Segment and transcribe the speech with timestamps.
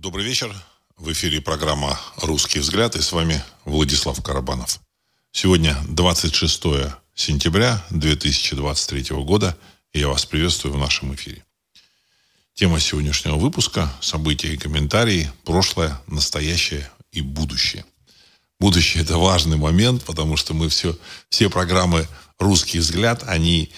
[0.00, 0.54] Добрый вечер.
[0.96, 4.78] В эфире программа «Русский взгляд» и с вами Владислав Карабанов.
[5.32, 6.62] Сегодня 26
[7.16, 9.58] сентября 2023 года,
[9.92, 11.44] и я вас приветствую в нашем эфире.
[12.54, 17.84] Тема сегодняшнего выпуска– события и комментарии, прошлое, настоящее и будущее.
[18.60, 20.96] Будущее– это важный момент, потому что мы все,
[21.28, 22.06] все программы
[22.38, 23.72] «Русский взгляд», они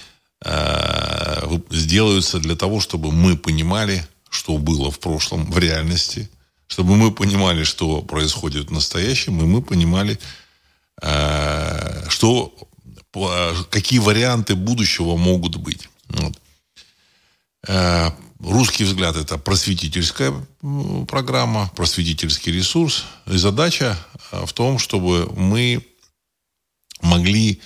[0.45, 6.30] э, сделаются для того, чтобы мы понимали, что было в прошлом, в реальности,
[6.71, 10.19] чтобы мы понимали, что происходит в настоящем, и мы понимали,
[11.02, 12.55] э, что,
[13.71, 15.88] какие варианты будущего могут быть.
[16.09, 16.41] Вот.
[17.66, 20.33] Э, русский взгляд– это просветительская
[21.09, 23.05] программа, просветительский ресурс.
[23.27, 23.99] И задача
[24.30, 25.85] э, в том, чтобы мы
[27.02, 27.60] могли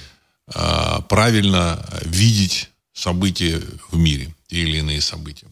[1.08, 5.46] правильно видеть события в мире, те или иные события.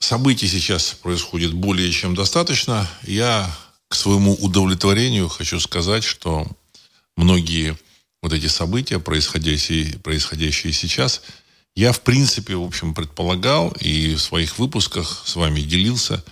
[0.00, 2.88] Событий сейчас происходит более чем достаточно.
[3.02, 3.50] Я
[3.88, 6.46] к своему удовлетворению хочу сказать, что
[7.16, 7.76] многие
[8.22, 11.22] вот эти события, происходящие, происходящие сейчас,
[11.74, 16.24] я, в принципе, в общем, предполагал и в своих выпусках с вами делился.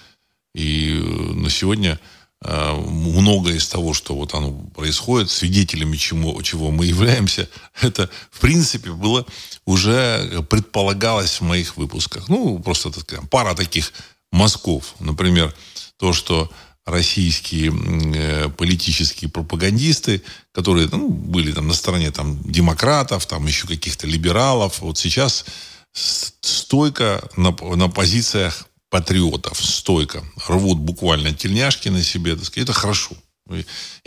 [0.55, 2.01] И э, на сегодня
[2.43, 7.49] многое из того, что вот оно происходит, свидетелями чему, чего мы являемся,
[7.81, 9.27] это, в принципе, было
[9.65, 12.29] уже предполагалось в моих выпусках.
[12.29, 13.93] Ну, просто так сказать, пара таких
[14.31, 14.95] мазков.
[15.01, 15.55] Например,
[15.99, 16.51] то, что
[16.87, 17.73] российские
[18.15, 24.81] э, политические пропагандисты, которые ну, были там на стороне там, демократов, там еще каких-то либералов,
[24.81, 25.45] вот сейчас
[25.93, 33.15] стойко на, на позициях патриотов стойко рвут буквально тельняшки на себе, так сказать, это хорошо.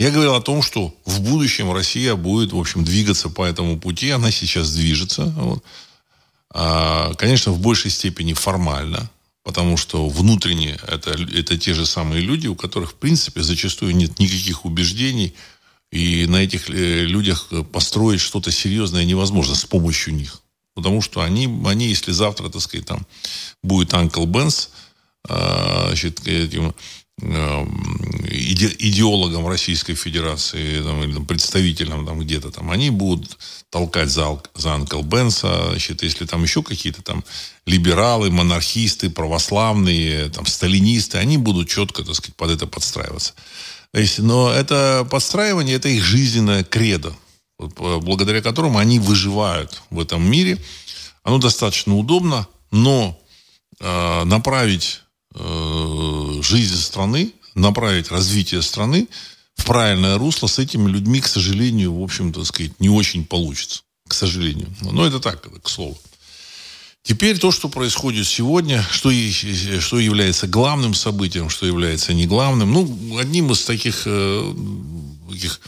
[0.00, 4.10] Я говорил о том, что в будущем Россия будет, в общем, двигаться по этому пути.
[4.10, 5.26] Она сейчас движется.
[5.36, 5.62] Вот.
[6.52, 9.08] А, конечно, в большей степени формально,
[9.44, 14.18] потому что внутренне это, это те же самые люди, у которых, в принципе, зачастую нет
[14.18, 15.34] никаких убеждений,
[15.92, 20.42] и на этих э, людях построить что-то серьезное невозможно с помощью них.
[20.74, 23.06] Потому что они, они если завтра, так сказать, там
[23.62, 24.70] будет Анкл Бенс,
[25.26, 26.74] значит, этим
[28.78, 33.36] идеологам Российской Федерации там, или там, представителям там где-то там, они будут
[33.68, 37.24] толкать за, за Анкл Бенса, значит, если там еще какие-то там
[37.66, 43.34] либералы, монархисты, православные, там, сталинисты, они будут четко, так сказать, под это подстраиваться.
[44.18, 47.14] Но это подстраивание, это их жизненная кредо
[47.76, 50.58] благодаря которому они выживают в этом мире.
[51.22, 53.20] Оно достаточно удобно, но
[53.78, 55.02] э, направить
[55.34, 59.08] э, жизнь страны, направить развитие страны
[59.56, 63.82] в правильное русло с этими людьми, к сожалению, в общем-то, сказать, не очень получится.
[64.08, 64.74] К сожалению.
[64.80, 65.96] Но это так, к слову.
[67.02, 72.72] Теперь то, что происходит сегодня, что, что является главным событием, что является не главным.
[72.72, 74.54] Ну, одним из таких, э,
[75.30, 75.60] таких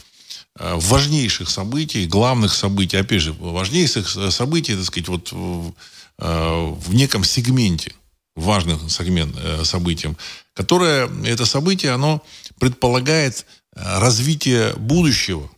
[0.59, 5.73] важнейших событий, главных событий, опять же, важнейших событий, так сказать, вот в,
[6.19, 7.93] э, в неком сегменте,
[8.35, 10.15] важным сегмент, э, событием,
[10.53, 12.21] которое, это событие, оно
[12.59, 15.49] предполагает развитие будущего.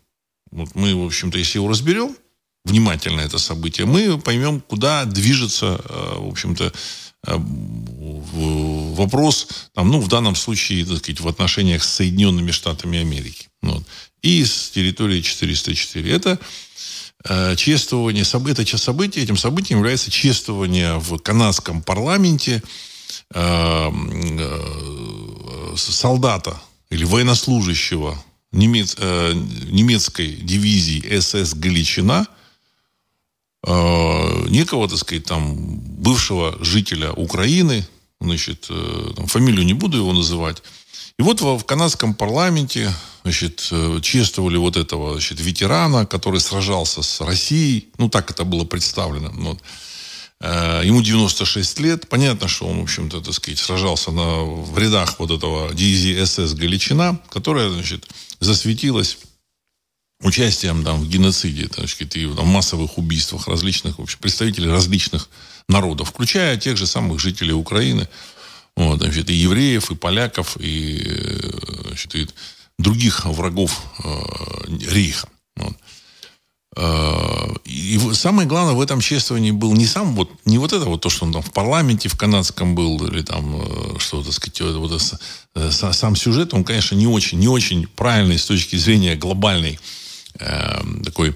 [0.52, 2.16] Вот мы, в общем-то, если его разберем,
[2.64, 5.82] внимательно это событие, мы поймем, куда движется,
[6.18, 6.72] в общем-то,
[8.96, 13.48] вопрос, там, ну, в данном случае, так сказать, в отношениях с Соединенными Штатами Америки.
[13.74, 13.84] Вот.
[14.22, 16.12] И с территории 404.
[16.12, 16.40] Это
[17.26, 22.62] э, чествование, это событие, этим событием является чествование в канадском парламенте
[23.34, 28.18] э, э, солдата или военнослужащего
[28.52, 29.34] немец, э,
[29.70, 32.28] немецкой дивизии СС «Галичина»,
[33.68, 37.88] э, некого, так сказать, там, бывшего жителя Украины,
[38.22, 40.64] значит, э, фамилию не буду его называть,
[41.18, 42.92] и вот в, канадском парламенте
[43.24, 47.90] значит, э, чествовали вот этого значит, ветерана, который сражался с Россией.
[47.98, 49.32] Ну, так это было представлено.
[49.34, 49.60] Вот.
[50.42, 52.10] Э, ему 96 лет.
[52.10, 56.54] Понятно, что он, в общем-то, так сказать, сражался на, в рядах вот этого дивизии СС
[56.54, 58.08] «Галичина», которая, значит,
[58.42, 59.18] засветилась
[60.22, 65.30] участием там, в геноциде, так сказать, и в массовых убийствах различных, в общем, представителей различных
[65.70, 68.08] народов, включая тех же самых жителей Украины,
[68.76, 71.02] вот, значит, и евреев, и поляков, и,
[71.86, 72.28] значит, и
[72.78, 74.10] других врагов э,
[74.90, 75.30] Рейха.
[75.56, 75.76] Вот.
[76.76, 81.02] Э, и самое главное в этом чествовании был не сам вот не вот это вот
[81.02, 84.60] то, что он там в парламенте в канадском был или там э, что то сказать
[84.62, 85.20] вот это,
[85.56, 89.80] э, сам сюжет он конечно не очень не очень правильный с точки зрения глобальной
[90.40, 91.34] э, такой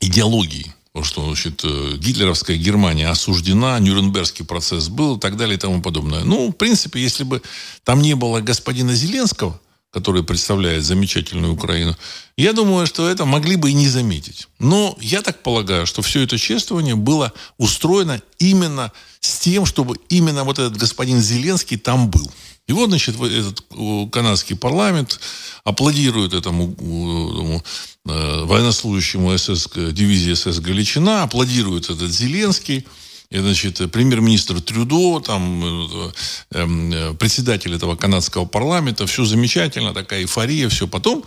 [0.00, 5.80] идеологии что значит, э, гитлеровская Германия осуждена, Нюрнбергский процесс был и так далее и тому
[5.80, 6.24] подобное.
[6.24, 7.42] Ну, в принципе, если бы
[7.84, 11.96] там не было господина Зеленского, который представляет замечательную Украину,
[12.36, 14.48] я думаю, что это могли бы и не заметить.
[14.58, 20.44] Но я так полагаю, что все это чествование было устроено именно с тем, чтобы именно
[20.44, 22.30] вот этот господин Зеленский там был.
[22.68, 23.64] И вот, значит, этот
[24.12, 25.18] канадский парламент
[25.64, 27.64] аплодирует этому, этому
[28.04, 32.86] э, военнослужащему СС, дивизии СС Галичина, аплодирует этот Зеленский,
[33.30, 36.12] и, значит, премьер-министр Трюдо, там, э,
[36.50, 40.86] э, председатель этого канадского парламента, все замечательно, такая эйфория, все.
[40.86, 41.24] Потом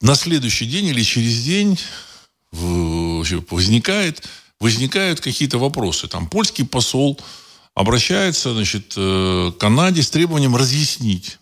[0.00, 1.76] на следующий день или через день
[2.52, 4.22] возникает,
[4.60, 6.06] возникают какие-то вопросы.
[6.06, 7.18] Там польский посол
[7.74, 11.38] обращается значит, э, к Канаде с требованием разъяснить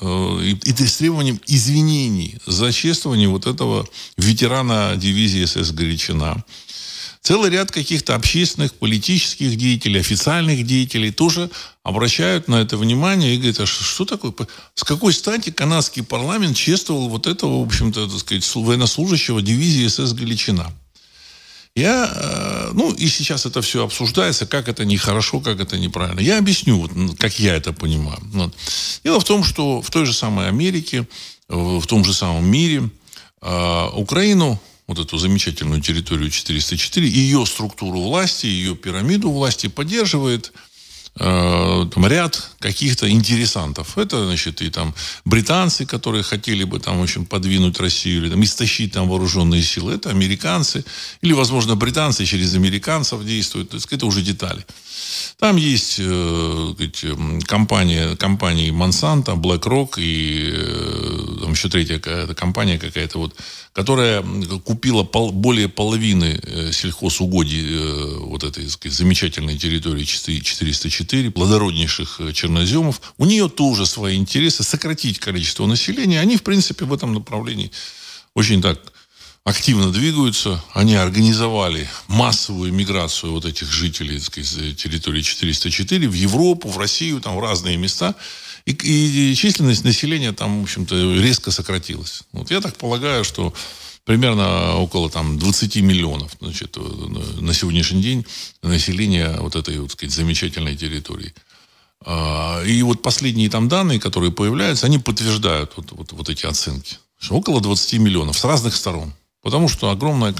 [0.00, 3.86] э, и, с требованием извинений за чествование вот этого
[4.16, 6.44] ветерана дивизии СС «Горячина».
[7.20, 11.50] Целый ряд каких-то общественных, политических деятелей, официальных деятелей тоже
[11.82, 14.32] обращают на это внимание и говорят, а что такое?
[14.74, 20.12] С какой стати канадский парламент чествовал вот этого, в общем-то, так сказать, военнослужащего дивизии СС
[20.12, 20.72] «Галичина»?
[21.78, 26.20] Я, э, ну, и сейчас это все обсуждается, как это нехорошо, как это неправильно.
[26.20, 26.88] Я объясню,
[27.18, 28.20] как я это понимаю.
[28.32, 28.54] Вот.
[29.04, 31.06] Дело в том, что в той же самой Америке,
[31.48, 32.90] в том же самом мире
[33.42, 40.58] э, Украину, вот эту замечательную территорию 404, ее структуру власти, ее пирамиду власти поддерживает Э,
[41.18, 43.98] там, ряд каких-то интересантов.
[43.98, 44.94] Это, значит, и там
[45.24, 49.94] британцы, которые хотели бы там, в общем, подвинуть Россию или там, истощить там вооруженные силы.
[49.94, 50.84] Это американцы.
[51.22, 53.70] Или, возможно, британцы через американцев действуют.
[53.70, 54.64] То есть, это уже детали.
[55.38, 62.78] Там есть э, сказать, компания, компании Monsanto, BlackRock и э, там еще третья какая-то компания
[62.78, 63.34] какая-то вот,
[63.78, 64.24] которая
[64.64, 72.32] купила пол, более половины э, сельхозугодий э, вот этой сказать, замечательной территории 404, плодороднейших э,
[72.32, 73.00] черноземов.
[73.18, 76.18] У нее тоже свои интересы сократить количество населения.
[76.18, 77.70] Они, в принципе, в этом направлении
[78.34, 78.80] очень так
[79.44, 80.60] активно двигаются.
[80.74, 87.36] Они организовали массовую миграцию вот этих жителей сказать, территории 404 в Европу, в Россию, там
[87.36, 88.16] в разные места.
[88.68, 92.22] И, и численность населения там, в общем-то, резко сократилась.
[92.32, 93.54] Вот я так полагаю, что
[94.04, 98.26] примерно около там 20 миллионов значит, на сегодняшний день
[98.62, 101.32] населения вот этой вот, сказать, замечательной территории.
[102.04, 106.98] А, и вот последние там данные, которые появляются, они подтверждают вот, вот, вот эти оценки.
[107.18, 109.14] Что около 20 миллионов с разных сторон.
[109.40, 110.30] Потому что огромное,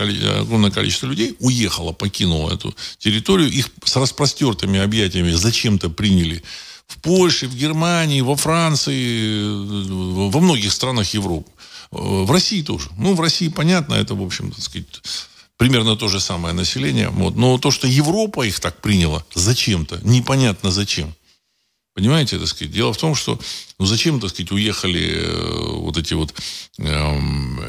[0.40, 3.50] огромное количество людей уехало, покинуло эту территорию.
[3.50, 6.42] Их с распростертыми объятиями зачем-то приняли
[6.88, 9.42] в Польше, в Германии, во Франции,
[10.30, 11.50] во многих странах Европы.
[11.90, 12.90] В России тоже.
[12.98, 14.86] Ну, в России, понятно, это, в общем, так сказать,
[15.56, 17.10] примерно то же самое население.
[17.10, 17.36] Вот.
[17.36, 21.14] Но то, что Европа их так приняла зачем-то, непонятно зачем.
[21.94, 23.40] Понимаете, так сказать, дело в том, что
[23.78, 26.32] ну зачем, так сказать, уехали э, вот эти вот
[26.78, 27.20] э,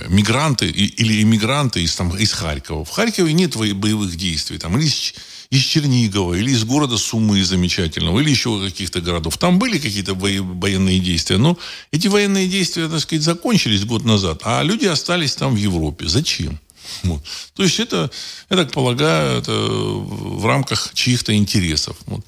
[0.07, 2.85] мигранты и, или иммигранты из, там, из Харькова.
[2.85, 4.59] В Харькове нет боевых действий.
[4.59, 5.15] Там, или из,
[5.51, 9.37] из Чернигова, или из города Сумы замечательного, или еще каких-то городов.
[9.37, 11.57] Там были какие-то военные действия, но
[11.91, 16.07] эти военные действия, так сказать, закончились год назад, а люди остались там в Европе.
[16.07, 16.59] Зачем?
[17.03, 17.21] Вот.
[17.53, 18.09] То есть это,
[18.49, 21.95] я так полагаю, это в рамках чьих-то интересов.
[22.07, 22.25] Вот.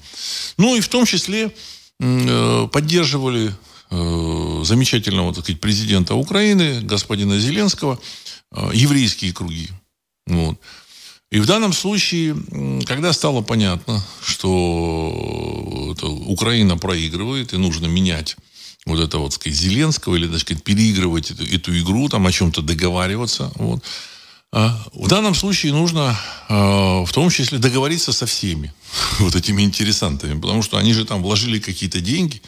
[0.56, 1.50] Ну и в том числе
[2.04, 3.54] Э, поддерживали
[3.90, 8.00] э, замечательного, так сказать, президента Украины, господина Зеленского,
[8.50, 9.68] э, еврейские круги.
[11.32, 12.36] И в данном случае,
[12.84, 15.94] когда стало понятно, что
[16.26, 18.36] Украина проигрывает и нужно менять
[18.84, 22.60] вот это вот, сказать, Зеленского или, так сказать, переигрывать эту, эту игру, там о чем-то
[22.60, 23.82] договариваться, вот,
[24.52, 26.14] а в данном случае нужно
[26.50, 28.74] а, в том числе договориться со всеми
[29.18, 32.42] вот этими интересантами, потому что они же там вложили какие-то деньги,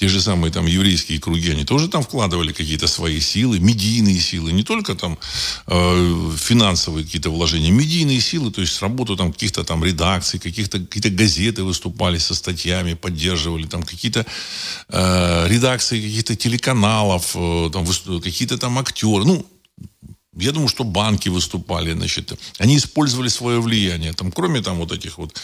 [0.00, 4.50] те же самые там еврейские круги, они тоже там вкладывали какие-то свои силы, медийные силы,
[4.50, 5.18] не только там
[5.66, 11.10] э, финансовые какие-то вложения, медийные силы, то есть работу там каких-то там редакций, каких-то какие-то
[11.10, 14.24] газеты выступали со статьями, поддерживали там какие-то
[14.88, 17.84] э, редакции каких-то телеканалов, э, там
[18.22, 19.46] какие-то там актеры, ну
[20.34, 24.14] я думаю, что банки выступали, значит, они использовали свое влияние.
[24.14, 25.38] Там, кроме там вот этих вот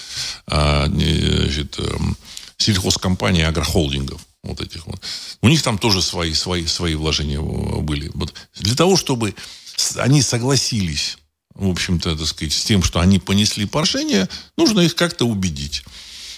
[0.46, 2.16] а, значит, эм,
[2.56, 5.00] сельхозкомпаний, агрохолдингов, вот этих вот.
[5.42, 8.10] У них там тоже свои, свои, свои вложения были.
[8.14, 9.34] Вот для того, чтобы
[9.96, 11.18] они согласились,
[11.54, 15.82] в общем-то, так сказать, с тем, что они понесли поражение, нужно их как-то убедить.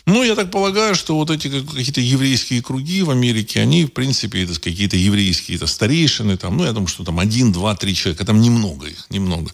[0.06, 4.44] Ну, я так полагаю, что вот эти какие-то еврейские круги в Америке, они, в принципе,
[4.44, 8.24] это какие-то еврейские это старейшины, там, ну, я думаю, что там один, два, три человека,
[8.24, 9.52] там немного их, немного.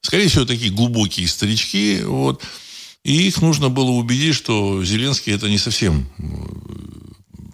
[0.00, 2.02] Скорее всего, такие глубокие старички.
[2.02, 2.42] Вот.
[3.04, 6.06] И их нужно было убедить, что Зеленский это не совсем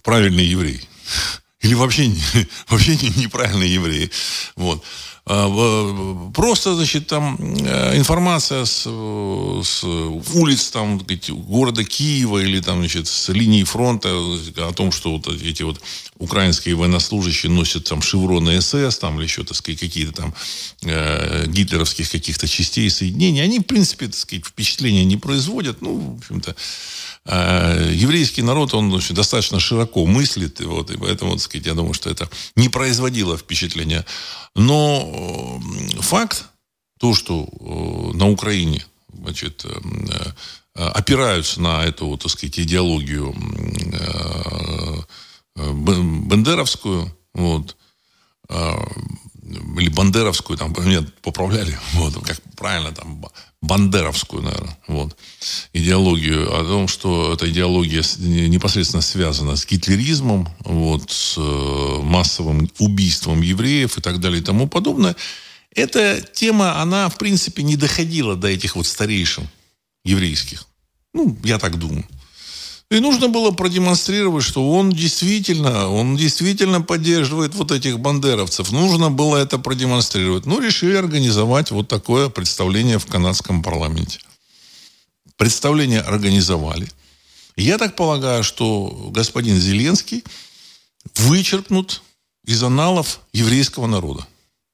[0.02, 0.80] правильный еврей.
[1.60, 2.10] Или вообще,
[2.68, 4.10] вообще неправильный еврей.
[4.56, 4.82] Вот.
[5.26, 9.84] А, просто, значит, там э, информация с, с
[10.34, 15.62] улиц там, города Киева или там, значит, с линии фронта о том, что вот эти
[15.62, 15.80] вот
[16.18, 20.34] украинские военнослужащие носят там шевроны СС там, или еще, так сказать, какие-то там
[20.82, 25.80] э, гитлеровских каких-то частей соединений, они, в принципе, так сказать, впечатления не производят.
[25.82, 26.56] Ну, в общем-то,
[27.26, 31.94] э, еврейский народ, он общем, достаточно широко мыслит, вот, и поэтому, так сказать, я думаю,
[31.94, 34.04] что это не производило впечатления.
[34.54, 35.60] Но
[35.96, 36.46] э, факт,
[36.98, 39.66] то, что э, на Украине значит,
[40.74, 43.34] опираются на эту, так сказать, идеологию
[45.56, 47.76] бендеровскую, вот,
[49.50, 53.24] или бандеровскую, там, меня поправляли, вот, как правильно, там,
[53.62, 55.16] бандеровскую, наверное, вот,
[55.72, 63.42] идеологию, о том, что эта идеология непосредственно связана с гитлеризмом, вот, с э, массовым убийством
[63.42, 65.16] евреев и так далее и тому подобное,
[65.74, 69.48] эта тема, она, в принципе, не доходила до этих вот старейшин
[70.04, 70.66] еврейских.
[71.12, 72.04] Ну, я так думаю.
[72.90, 78.72] И нужно было продемонстрировать, что он действительно, он действительно поддерживает вот этих бандеровцев.
[78.72, 80.44] Нужно было это продемонстрировать.
[80.44, 84.18] Ну, решили организовать вот такое представление в канадском парламенте.
[85.36, 86.88] Представление организовали.
[87.56, 90.24] Я так полагаю, что господин Зеленский
[91.14, 92.02] вычеркнут
[92.44, 94.26] из аналов еврейского народа.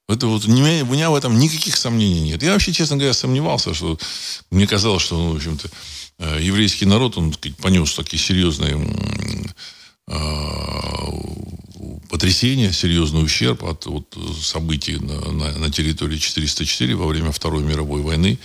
[0.08, 2.42] Это вот, у меня в этом никаких сомнений нет.
[2.42, 3.99] Я вообще, честно говоря, сомневался, что
[4.50, 5.68] мне казалось, что, ну, в общем-то,
[6.18, 8.76] еврейский народ, он сказать, понес такие серьезные
[10.08, 11.11] а,
[12.08, 18.02] потрясения, серьезный ущерб от вот, событий на, на, на территории 404 во время Второй мировой
[18.02, 18.38] войны.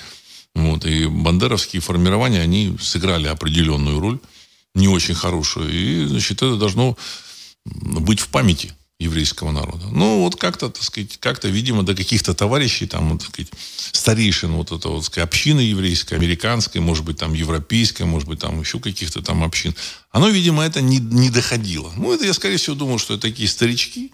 [0.54, 4.20] Вот, и бандеровские формирования, они сыграли определенную роль,
[4.76, 5.72] не очень хорошую.
[5.72, 6.98] И, значит, это должно
[7.64, 9.88] быть в памяти еврейского народа.
[9.92, 13.52] Ну, вот как-то, так сказать, как-то, видимо, до каких-то товарищей, там, вот, так сказать,
[13.92, 18.62] старейшин вот это вот, сказать, общины еврейской, американской, может быть, там, европейской, может быть, там,
[18.62, 19.76] еще каких-то там общин.
[20.12, 21.92] Оно, видимо, это не, не доходило.
[21.98, 24.12] Ну, это я, скорее всего, думал, что это такие старички,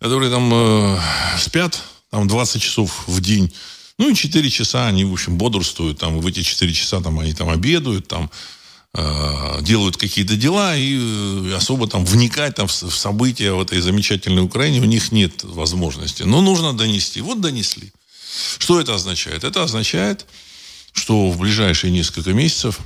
[0.00, 1.00] которые там э,
[1.38, 1.80] спят,
[2.10, 3.52] там, 20 часов в день,
[3.98, 7.32] ну, и 4 часа они, в общем, бодрствуют, там, в эти 4 часа там они
[7.32, 8.30] там обедают, там,
[9.60, 14.80] делают какие-то дела и э, особо там вникать там в события в этой замечательной Украине
[14.80, 16.22] у них нет возможности.
[16.22, 17.20] Но нужно донести.
[17.20, 17.92] Вот донесли.
[18.58, 19.44] Что это означает?
[19.44, 20.26] Это означает,
[20.92, 22.80] что в ближайшие несколько месяцев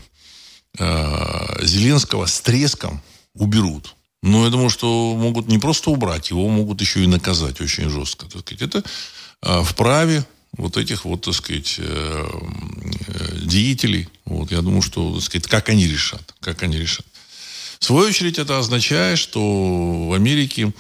[0.79, 3.01] э, Зеленского с треском
[3.35, 3.95] уберут.
[4.23, 8.27] Но я думаю, что могут не просто убрать, его могут еще и наказать очень жестко.
[8.27, 8.63] Так сказать.
[8.63, 8.85] Это
[9.65, 10.25] вправе
[10.61, 12.29] вот этих вот, так сказать, э,
[13.07, 14.09] э, деятелей.
[14.27, 17.07] Вот, я думаю, что, так сказать, как они решат, как они решат.
[17.79, 20.73] В свою очередь это означает, что в Америке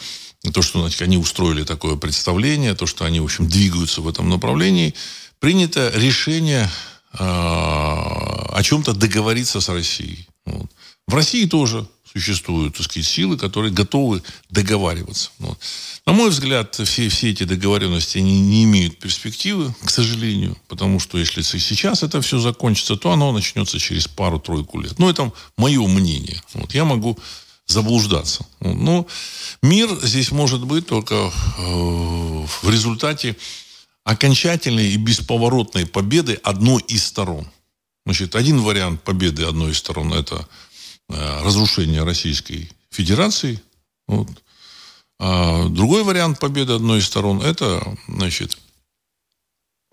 [0.52, 4.28] то, что значит, они устроили такое представление, то, что они, в общем, двигаются в этом
[4.28, 4.94] направлении,
[5.38, 6.70] принято решение
[7.14, 10.26] э, о чем-то договориться с Россией.
[10.44, 10.70] Вот.
[11.06, 15.31] В России тоже существуют, так сказать, силы, которые готовы договариваться.
[15.38, 15.59] Вот.
[16.07, 21.19] На мой взгляд, все, все эти договоренности они не имеют перспективы, к сожалению, потому что
[21.19, 24.99] если сейчас это все закончится, то оно начнется через пару-тройку лет.
[24.99, 26.43] Ну, это мое мнение.
[26.55, 26.75] Вот.
[26.75, 27.19] Я могу
[27.67, 28.47] заблуждаться.
[28.61, 29.07] Но
[29.62, 33.37] мир здесь может быть только э, в результате
[34.05, 37.47] окончательной и бесповоротной победы одной из сторон.
[38.05, 40.49] Значит, один вариант победы одной из сторон– это
[41.11, 43.61] разрушения Российской Федерации.
[44.07, 44.29] Вот.
[45.21, 48.57] А другой вариант победы одной из сторон– это, значит,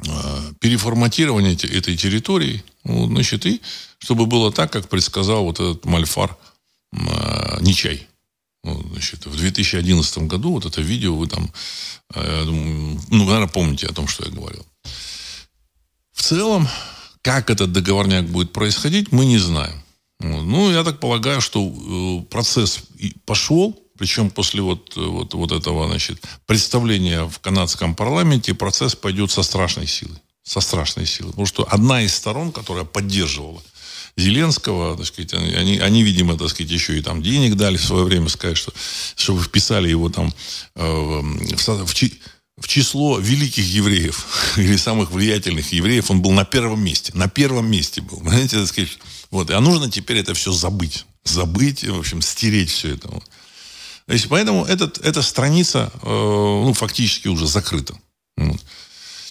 [0.07, 3.61] э, переформатирование этой территории, вот, значит, и
[3.99, 6.37] чтобы было так, как предсказал вот этот Мальфар
[6.93, 8.07] э, Нечай.
[8.63, 11.51] Вот, значит, в 2011 году вот это видео вы там,
[12.13, 14.65] э, ну, наверное, помните о том, что я говорил.
[16.13, 16.69] В целом,
[17.21, 19.83] как этот договорняк будет происходить, мы не знаем.
[20.19, 22.79] Ну, я так полагаю, что э, процесс
[23.25, 29.31] пошел, причем после вот, э, вот, вот этого значит, представления в канадском парламенте процесс пойдет
[29.31, 30.17] со страшной силой.
[30.43, 31.31] Со страшной силой.
[31.31, 33.61] Потому что одна из сторон, которая поддерживала
[34.15, 38.03] Зеленского, так сказать, они, они, видимо, так сказать, еще и там денег дали в свое
[38.03, 38.73] время, сказать, что,
[39.15, 40.33] чтобы вписали его там
[40.75, 41.93] э, в, в,
[42.57, 44.25] в число великих евреев
[44.57, 47.11] или самых влиятельных евреев, он был на первом месте.
[47.13, 48.17] На первом месте был.
[48.21, 48.97] Знаете, так сказать,
[49.31, 49.49] вот.
[49.51, 51.05] А нужно теперь это все забыть.
[51.23, 53.09] Забыть, в общем, стереть все это.
[53.09, 57.97] То есть, поэтому этот, эта страница, э, ну, фактически уже закрыта.
[58.37, 58.63] Вот.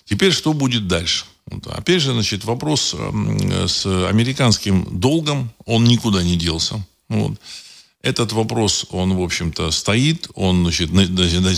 [0.05, 1.25] Теперь что будет дальше?
[1.47, 1.67] Вот.
[1.69, 6.85] Опять же, значит, вопрос с американским долгом, он никуда не делся.
[7.09, 7.39] Вот.
[8.07, 10.91] Этот вопрос, он, в общем-то, стоит, он, значит,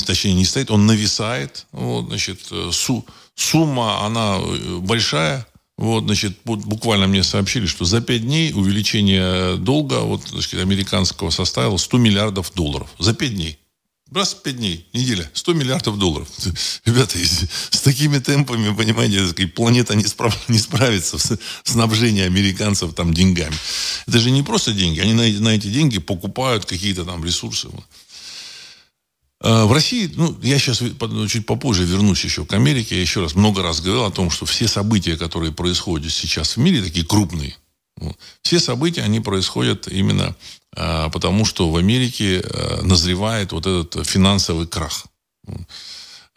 [0.06, 1.66] точнее, не стоит, он нависает.
[1.72, 3.04] Вот, значит, э, су,
[3.34, 5.46] сумма, она э, большая.
[5.78, 11.76] Вот, значит, буквально мне сообщили, что за пять дней увеличение долга вот, значит, американского составило
[11.76, 12.90] 100 миллиардов долларов.
[12.98, 13.58] За пять дней.
[14.10, 16.28] Раз в пять дней, неделя, 100 миллиардов долларов.
[16.84, 23.54] Ребята, с такими темпами, понимаете, планета не, справ, не справится в снабжении американцев там деньгами.
[24.08, 24.98] Это же не просто деньги.
[24.98, 27.68] Они на, на эти деньги покупают какие-то там ресурсы.
[29.40, 30.82] А, в России, ну, я сейчас
[31.30, 32.96] чуть попозже вернусь еще к Америке.
[32.96, 36.60] Я еще раз много раз говорил о том, что все события, которые происходят сейчас в
[36.60, 37.56] мире, такие крупные,
[38.42, 40.34] все события, они происходят именно
[40.76, 45.06] а, потому, что в Америке а, назревает вот этот финансовый крах.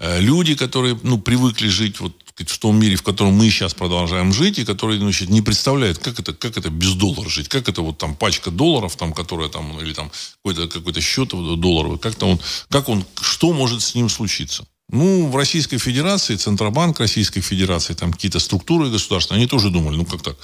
[0.04, 4.34] Э, люди, которые ну, привыкли жить вот в том мире, в котором мы сейчас продолжаем
[4.34, 7.84] жить, и которые значит, не представляют, как это, как это без доллара жить, как это
[7.84, 10.12] вот там пачка долларов, там, которая там, или там
[10.44, 12.40] какой-то какой счет долларовый, как-то он,
[12.70, 14.66] как он, что может с ним случиться.
[14.90, 20.06] Ну, в Российской Федерации, Центробанк Российской Федерации, там какие-то структуры государства, они тоже думали, ну
[20.06, 20.36] как так,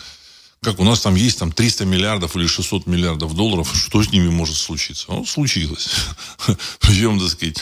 [0.61, 4.29] как у нас там есть там 300 миллиардов или 600 миллиардов долларов, что с ними
[4.29, 5.05] может случиться?
[5.09, 5.89] Ну, случилось.
[6.79, 7.57] Причем, так сказать,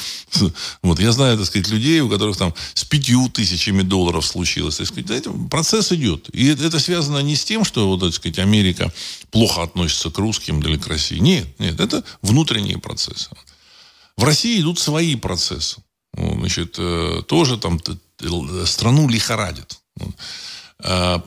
[0.81, 4.77] вот я знаю, так сказать, людей, у которых там с пятью тысячами долларов случилось.
[4.77, 6.29] Так сказать, процесс идет.
[6.33, 8.91] И это связано не с тем, что, вот, так сказать, Америка
[9.29, 11.17] плохо относится к русским или к России.
[11.19, 13.29] Нет, нет, это внутренние процессы.
[14.17, 15.83] В России идут свои процессы.
[16.17, 17.79] Значит, э, тоже там
[18.65, 19.79] страну лихорадит.
[20.84, 21.20] Э,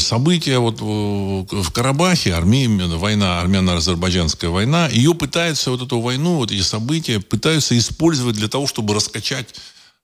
[0.00, 6.62] события вот в Карабахе, Армия, война, армяно-азербайджанская война, ее пытаются, вот эту войну, вот эти
[6.62, 9.54] события пытаются использовать для того, чтобы раскачать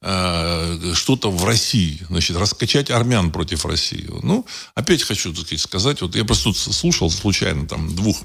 [0.00, 4.08] э, что-то в России, значит, раскачать армян против России.
[4.22, 8.18] Ну, опять хочу так сказать, сказать, вот я просто тут слушал случайно там двух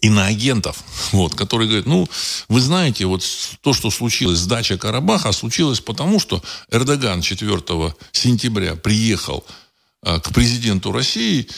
[0.00, 0.82] иноагентов,
[1.12, 2.08] вот, которые говорят, ну,
[2.48, 3.24] вы знаете, вот
[3.60, 9.67] то, что случилось, сдача Карабаха, случилось потому, что Эрдоган 4 сентября приехал а,
[10.02, 11.48] к президенту России,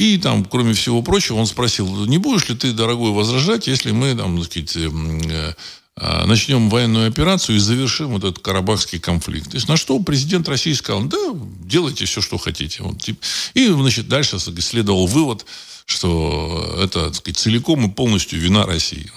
[0.00, 4.14] и там, кроме всего прочего, он спросил, не будешь ли ты, дорогой, возражать, если мы,
[4.14, 5.54] там, так сказать, э,
[6.02, 9.50] а, начнем военную операцию и завершим вот этот карабахский конфликт.
[9.50, 11.18] То есть на что президент России сказал, да,
[11.60, 12.82] делайте все, что хотите.
[12.82, 13.22] Вот, типа.
[13.52, 15.44] И, значит, дальше следовал вывод,
[15.84, 19.12] что это, так сказать, целиком и полностью вина России.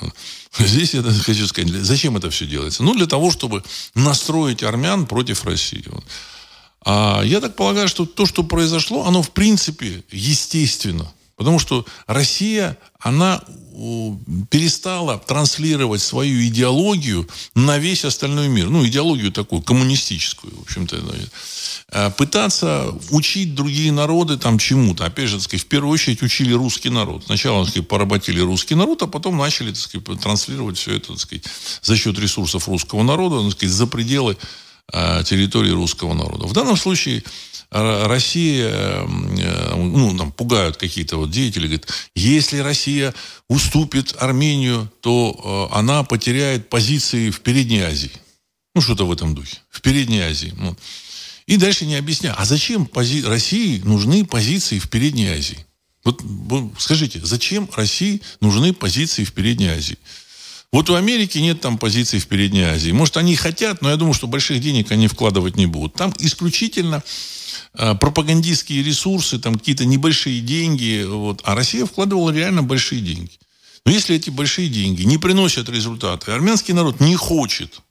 [0.60, 2.84] Здесь я хочу сказать, зачем это все делается?
[2.84, 3.64] Ну, для того, чтобы
[3.96, 5.86] настроить армян против России.
[6.86, 11.12] А я так полагаю, что то, что произошло, оно в принципе естественно.
[11.36, 13.44] Потому что Россия, она
[14.50, 18.70] перестала транслировать свою идеологию на весь остальной мир.
[18.70, 21.02] Ну, идеологию такую, коммунистическую, в общем-то.
[21.92, 25.06] Э, пытаться учить другие народы там чему-то.
[25.06, 27.26] Опять же, так сказать, в первую очередь учили русский народ.
[27.26, 31.20] Сначала, так сказать, поработили русский народ, а потом начали, так сказать, транслировать все это, так
[31.20, 31.44] сказать,
[31.82, 34.38] за счет ресурсов русского народа, так сказать, за пределы
[34.92, 36.46] территории русского народа.
[36.46, 37.24] В данном случае
[37.74, 43.16] Россия, э, ну, там пугают какие-то вот деятели, говорят, если Россия
[43.50, 48.12] уступит Армению, то э, она потеряет позиции в Передней Азии.
[48.76, 49.58] Ну, что-то в этом духе.
[49.72, 50.54] В Передней Азии.
[50.56, 50.76] Ну.
[51.48, 55.66] И дальше не объясняю, а зачем пози- России нужны позиции в Передней Азии?
[56.04, 56.22] Вот
[56.78, 59.98] скажите, зачем России нужны позиции в Передней Азии?
[60.74, 62.92] Вот у Америки нет там позиций в Передней Азии.
[62.92, 65.94] Может, они хотят, но я думаю, что больших денег они вкладывать не будут.
[65.94, 67.02] Там исключительно
[67.76, 71.04] Э, пропагандистские ресурсы, там какие-то небольшие деньги.
[71.04, 71.42] Вот.
[71.44, 73.32] А Россия вкладывала реально большие деньги.
[73.86, 77.82] Но если эти большие деньги не приносят результаты, армянский народ не хочет,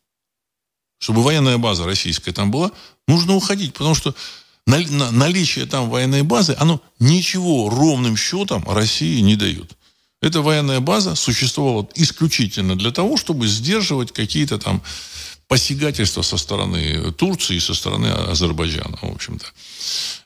[0.99, 2.71] чтобы военная база российская там была,
[3.09, 4.15] нужно уходить, потому что
[4.67, 9.77] наличие там военной базы, оно ничего ровным счетом России не дает.
[10.23, 14.81] Эта военная база существовала исключительно для того, чтобы сдерживать какие-то там
[15.49, 19.45] посягательства со стороны Турции и со стороны Азербайджана, в общем-то.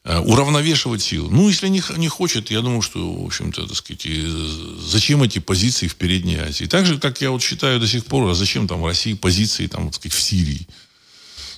[0.05, 1.31] Э, уравновешивать силы.
[1.33, 4.07] Ну, если не, не хочет, я думаю, что, в общем-то, так сказать,
[4.79, 6.67] зачем эти позиции в Передней Азии?
[6.67, 9.67] Так же, как я вот считаю до сих пор, а зачем там в России позиции,
[9.67, 10.69] там, так сказать, в Сирии?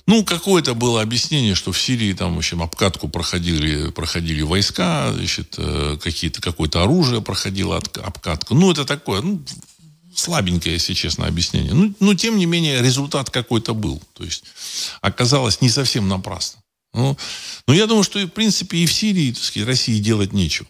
[0.05, 5.55] Ну, какое-то было объяснение, что в Сирии там, в общем, обкатку проходили, проходили войска, значит,
[5.57, 8.55] э, какие-то, какое-то оружие проходило обкатку.
[8.55, 9.43] Ну, это такое, ну,
[10.15, 11.73] слабенькое, если честно, объяснение.
[11.73, 14.01] Ну, но, тем не менее, результат какой-то был.
[14.13, 14.43] То есть,
[15.01, 16.61] оказалось не совсем напрасно.
[16.93, 17.17] Ну,
[17.67, 20.67] но я думаю, что, в принципе, и в Сирии, так сказать, России делать нечего.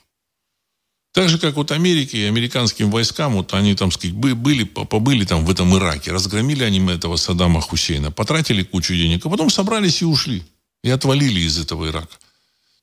[1.11, 5.43] Так же, как вот Америке и американским войскам, вот они там, сказать, были, побыли там
[5.43, 10.05] в этом Ираке, разгромили они этого Саддама Хусейна, потратили кучу денег, а потом собрались и
[10.05, 10.43] ушли.
[10.83, 12.15] И отвалили из этого Ирака.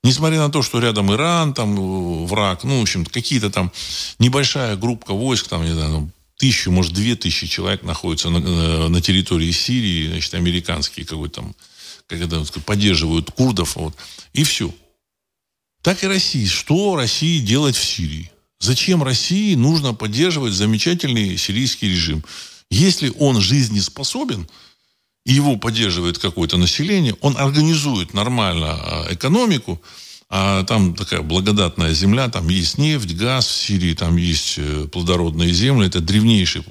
[0.02, 3.72] Несмотря на то, что рядом Иран, там э, враг, ну, в общем, какие-то там
[4.18, 9.00] небольшая группа войск, там, не знаю, тысячу, может, две тысячи человек находятся на, э, на
[9.00, 11.54] территории Сирии, значит, американские какой-то там,
[12.06, 13.96] как это поддерживают курдов, вот,
[14.32, 14.72] и все.
[15.87, 16.49] Так и Россия.
[16.49, 18.33] Что России делать в Сирии?
[18.59, 22.25] Зачем России нужно поддерживать замечательный сирийский режим?
[22.70, 24.49] Если он жизнеспособен,
[25.25, 29.81] и его поддерживает какое-то население, он организует нормально а, экономику,
[30.29, 35.53] а там такая благодатная земля, там есть нефть, газ в Сирии, там есть э, плодородные
[35.53, 35.87] земли.
[35.87, 36.64] Это древнейший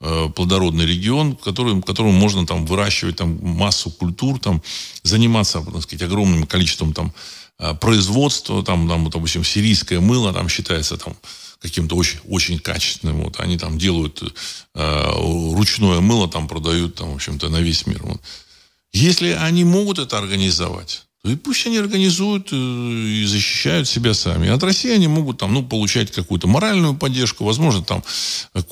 [0.00, 4.62] э, плодородный регион, которым, которым можно там выращивать там, массу культур, там,
[5.02, 7.14] заниматься так сказать, огромным количеством там,
[7.58, 8.62] э, производства.
[8.62, 11.16] Там, там, допустим, сирийское мыло там, считается там,
[11.60, 13.22] каким-то очень, очень качественным.
[13.22, 13.40] Вот.
[13.40, 14.22] Они там делают
[14.74, 15.10] э,
[15.54, 18.02] ручное мыло, там продают там, в общем-то, на весь мир.
[18.02, 18.20] Вот.
[18.92, 24.48] Если они могут это организовать, то и пусть они организуют э, и защищают себя сами.
[24.48, 28.02] От России они могут там, ну, получать какую-то моральную поддержку, возможно, там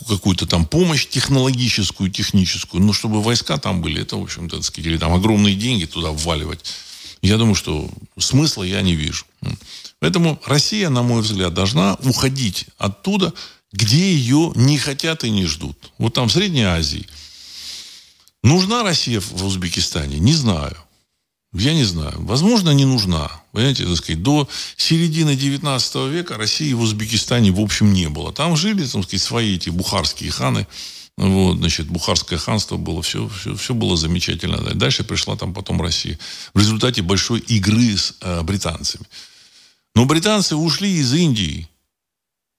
[0.09, 4.87] какую-то там помощь технологическую, техническую, но чтобы войска там были, это, в общем-то, так сказать,
[4.89, 6.65] или там огромные деньги туда вваливать.
[7.23, 9.27] Я думаю, что смысла я не вижу.
[9.99, 13.35] Поэтому Россия, на мой взгляд, должна уходить оттуда,
[13.73, 15.93] где ее не хотят и не ждут.
[15.99, 17.07] Вот там в Средней Азии.
[18.43, 20.19] Нужна Россия в Узбекистане?
[20.19, 20.77] Не знаю.
[21.53, 22.15] Я не знаю.
[22.19, 23.31] Возможно, не нужна.
[23.53, 28.33] Понимаете, так сказать, до середины 19 века России в Узбекистане в общем не было.
[28.33, 30.67] Там жили, так сказать, свои эти бухарские ханы.
[31.21, 34.57] Вот, значит, Бухарское ханство было, все, все, все было замечательно.
[34.75, 36.19] Дальше пришла там потом Россия.
[36.55, 39.05] В результате большой игры с э, британцами.
[39.95, 41.69] Но британцы ушли из Индии.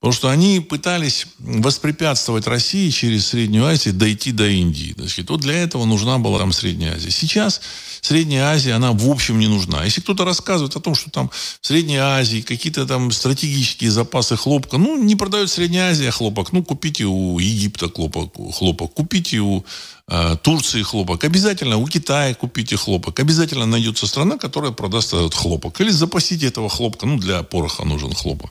[0.02, 4.96] Потому что они пытались воспрепятствовать России через Среднюю Азию дойти до Индии.
[4.98, 7.12] Значит, вот для этого нужна была там Средняя Азия.
[7.12, 7.62] Сейчас
[8.02, 9.84] Средняя Азия, она в общем не нужна.
[9.84, 14.80] Если кто-то рассказывает о том, что там в Средней Азии какие-то там стратегические запасы хлопка,
[14.80, 19.64] ну, не продает Средняя Азия хлопок, ну, купите у Египта хлопок, хлопок купите у
[20.08, 25.80] э, Турции хлопок, обязательно у Китая купите хлопок, обязательно найдется страна, которая продаст этот хлопок.
[25.80, 28.50] Или запасите этого хлопка, ну, для пороха нужен хлопок.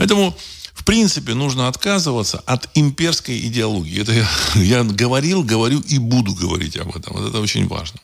[0.00, 0.34] Поэтому,
[0.72, 4.00] в принципе, нужно отказываться от имперской идеологии.
[4.00, 7.18] Это я, я говорил, говорю и буду говорить об этом.
[7.18, 8.00] Вот это очень важно.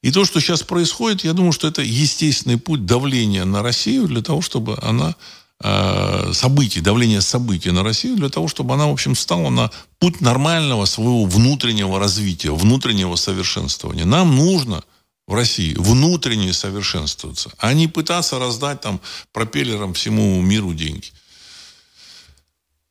[0.00, 4.22] И то, что сейчас происходит, я думаю, что это естественный путь давления на Россию для
[4.22, 5.16] того, чтобы она
[5.60, 10.20] э, событий, давление событий на Россию для того, чтобы она, в общем, стала на путь
[10.20, 14.04] нормального своего внутреннего развития, внутреннего совершенствования.
[14.04, 14.84] Нам нужно
[15.28, 18.98] в России внутренне совершенствоваться, а не пытаться раздать там
[19.32, 21.12] пропеллером всему миру деньги.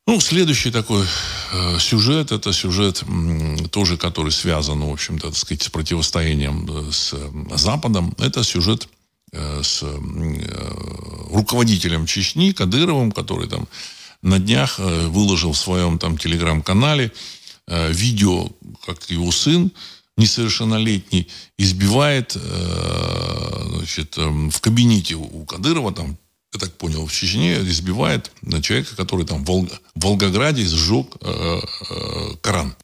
[0.06, 1.04] Ну, следующий такой
[1.52, 6.92] э, сюжет, это сюжет э, тоже, который связан, в общем-то, так сказать, с противостоянием э,
[6.92, 8.14] с э, Западом.
[8.18, 8.88] Это сюжет
[9.32, 9.98] э, с э,
[11.30, 13.68] руководителем Чечни Кадыровым, который там
[14.22, 17.12] на днях э, выложил в своем там телеграм-канале
[17.66, 18.48] видео,
[18.86, 19.70] как его сын
[20.18, 26.18] несовершеннолетний избивает э, значит, эм, в кабинете у Кадырова, там,
[26.52, 29.70] я так понял, в Чечне избивает человека, который там в, Волг...
[29.94, 32.76] в Волгограде сжег э, э, Коран.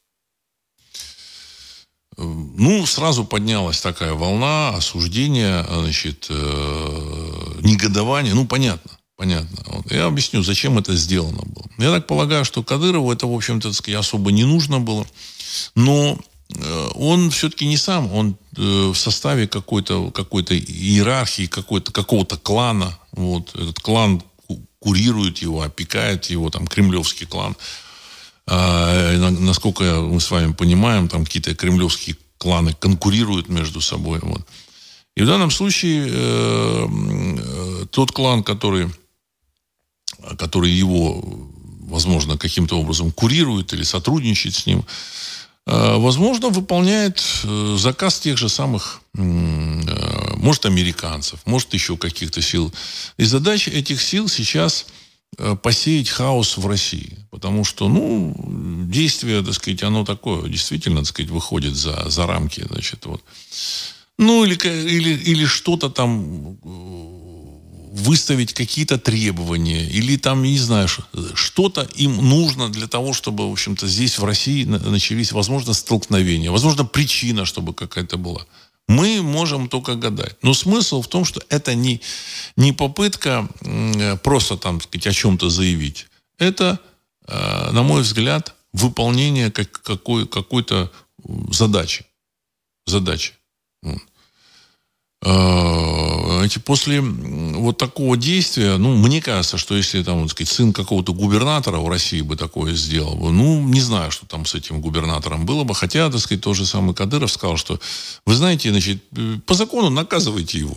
[2.16, 8.34] Ну, сразу поднялась такая волна осуждения, значит, э, негодования.
[8.34, 9.64] Ну, понятно, понятно.
[9.66, 9.90] Вот.
[9.90, 11.66] Я объясню, зачем это сделано было.
[11.78, 15.04] Я так полагаю, что Кадырову это, в общем-то, особо не нужно было.
[15.74, 16.33] Но Э,
[16.94, 22.98] он все-таки не сам, он э, в составе какой-то какой иерархии, какой-то, какого-то клана.
[23.12, 23.54] Вот.
[23.54, 24.22] Этот клан
[24.78, 27.56] курирует его, опекает его, там, кремлевский клан.
[28.46, 34.18] А, насколько мы с вами понимаем, там какие-то кремлевские кланы конкурируют между собой.
[34.20, 34.46] Вот.
[35.16, 38.90] И в данном случае э, э, тот клан, который,
[40.38, 41.24] который его,
[41.80, 45.33] возможно, каким-то образом курирует или сотрудничает с ним, Э,
[45.66, 49.20] возможно, выполняет э, заказ тех же самых, э,
[50.36, 52.72] может, американцев, может, еще каких-то сил.
[53.16, 54.86] И задача этих сил сейчас
[55.62, 57.18] посеять хаос в России.
[57.30, 58.36] Потому что, ну,
[58.88, 63.20] действие, так сказать, оно такое, действительно, так сказать, выходит за, за рамки, значит, вот.
[64.16, 66.56] Ну, или, или, или что-то там
[67.94, 70.88] выставить какие-то требования или там, не знаю,
[71.34, 76.84] что-то им нужно для того, чтобы, в общем-то, здесь в России начались, возможно, столкновения, возможно,
[76.84, 78.46] причина, чтобы какая-то была.
[78.88, 80.36] Мы можем только гадать.
[80.42, 82.00] Но смысл в том, что это не,
[82.56, 83.48] не попытка
[84.24, 86.08] просто там, сказать, о чем-то заявить.
[86.38, 86.80] Это,
[87.28, 90.90] э, на мой взгляд, выполнение как, какой, какой-то
[91.52, 92.04] задачи.
[92.86, 93.34] Задачи.
[95.24, 100.72] Э, Знаете, после вот такого действия, ну, мне кажется, что если там, так сказать, сын
[100.74, 105.46] какого-то губернатора в России бы такое сделал, ну, не знаю, что там с этим губернатором
[105.46, 105.74] было бы.
[105.74, 107.80] Хотя, так сказать, тот же самый Кадыров сказал, что,
[108.26, 109.02] вы знаете, значит,
[109.46, 110.76] по закону наказывайте его.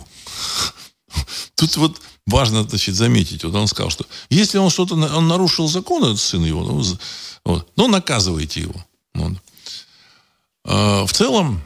[1.54, 6.04] Тут вот важно, значит, заметить, вот он сказал, что если он что-то, он нарушил закон,
[6.04, 6.82] этот сын его, ну,
[7.44, 8.86] вот, ну наказывайте его.
[9.14, 9.32] Вот.
[10.64, 11.60] А, в целом,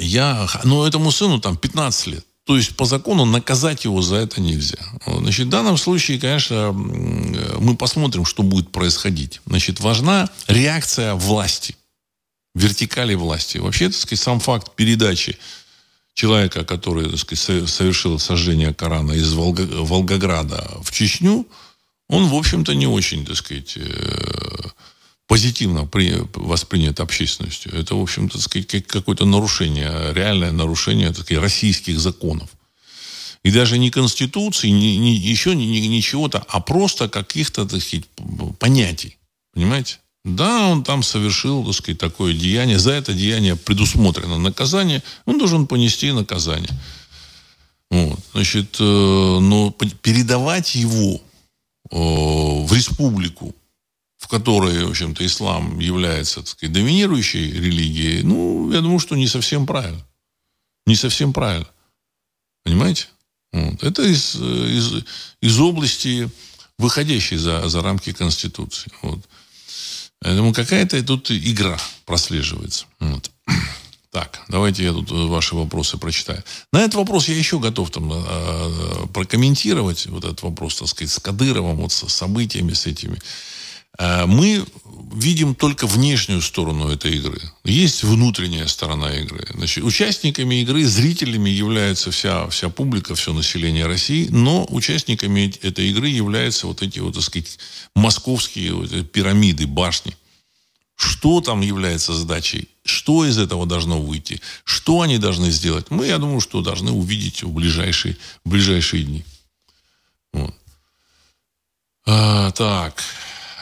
[0.00, 2.26] я, ну, этому сыну там 15 лет.
[2.44, 4.78] То есть по закону наказать его за это нельзя.
[5.06, 9.40] Значит, в данном случае, конечно, мы посмотрим, что будет происходить.
[9.46, 11.76] Значит, важна реакция власти,
[12.54, 13.58] вертикали власти.
[13.58, 15.38] Вообще, так сказать, сам факт передачи
[16.14, 21.46] человека, который, так сказать, совершил сожжение Корана из Волго, Волгограда в Чечню,
[22.08, 24.68] он, в общем-то, не очень, так сказать, э,
[25.30, 27.72] позитивно при, воспринят общественностью.
[27.72, 28.36] Это, в общем-то,
[28.80, 32.50] какое-то нарушение, реальное нарушение сказать, российских законов.
[33.44, 37.80] И даже не Конституции, не, не, еще не, не, не чего-то, а просто каких-то, так
[37.80, 38.06] сказать,
[38.58, 39.18] понятий.
[39.54, 39.98] Понимаете?
[40.24, 42.80] Да, он там совершил, так сказать, такое деяние.
[42.80, 45.00] За это деяние предусмотрено наказание.
[45.26, 46.76] Он должен понести наказание.
[47.88, 48.18] Вот.
[48.32, 49.70] Значит, э, но
[50.02, 51.20] передавать его
[51.92, 51.96] э,
[52.66, 53.54] в республику
[54.30, 59.66] которой, в общем-то, ислам является, так сказать, доминирующей религией, ну, я думаю, что не совсем
[59.66, 60.06] правильно.
[60.86, 61.68] Не совсем правильно.
[62.64, 63.08] Понимаете?
[63.52, 63.82] Вот.
[63.82, 65.04] Это из, из,
[65.40, 66.30] из области,
[66.78, 68.90] выходящей за, за рамки Конституции.
[69.02, 69.20] Вот.
[70.20, 72.86] Поэтому какая-то тут игра прослеживается.
[73.00, 73.30] Вот.
[74.12, 76.42] Так, давайте я тут ваши вопросы прочитаю.
[76.72, 81.20] На этот вопрос я еще готов там э, прокомментировать, вот этот вопрос, так сказать, с
[81.20, 83.16] Кадыровым, вот с событиями, с этими.
[83.98, 84.64] Э, мы
[85.12, 87.40] видим только внешнюю сторону этой игры.
[87.64, 89.46] Есть внутренняя сторона игры.
[89.54, 96.08] Значит, участниками игры, зрителями является вся, вся публика, все население России, но участниками этой игры
[96.08, 97.58] являются вот эти вот, так сказать,
[97.94, 100.16] московские вот пирамиды, башни.
[100.94, 102.68] Что там является задачей?
[102.84, 104.40] Что из этого должно выйти?
[104.64, 105.90] Что они должны сделать?
[105.90, 109.24] Мы, я думаю, что должны увидеть в ближайшие, в ближайшие дни.
[110.32, 110.54] Вот.
[112.06, 113.02] А, так.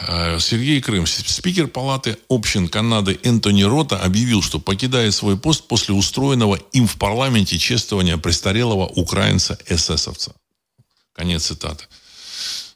[0.00, 5.94] Э, Сергей Крым, спикер Палаты общин Канады Энтони Рота объявил, что покидает свой пост после
[5.94, 10.34] устроенного им в парламенте чествования престарелого украинца-эсэсовца.
[11.12, 11.84] Конец цитаты.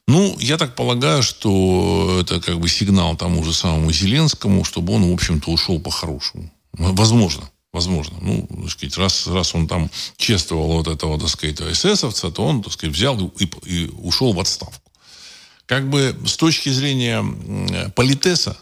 [0.09, 5.09] Ну, я так полагаю, что это как бы сигнал тому же самому Зеленскому, чтобы он,
[5.09, 6.51] в общем-то, ушел по-хорошему.
[6.73, 7.49] Возможно.
[7.73, 8.19] Возможно.
[8.21, 12.63] Ну, так сказать, раз, раз он там чествовал вот этого, так сказать, эсэсовца, то он,
[12.63, 14.82] так сказать, взял и, и ушел в отставку
[15.73, 17.25] как бы с точки зрения
[17.97, 18.59] политеса,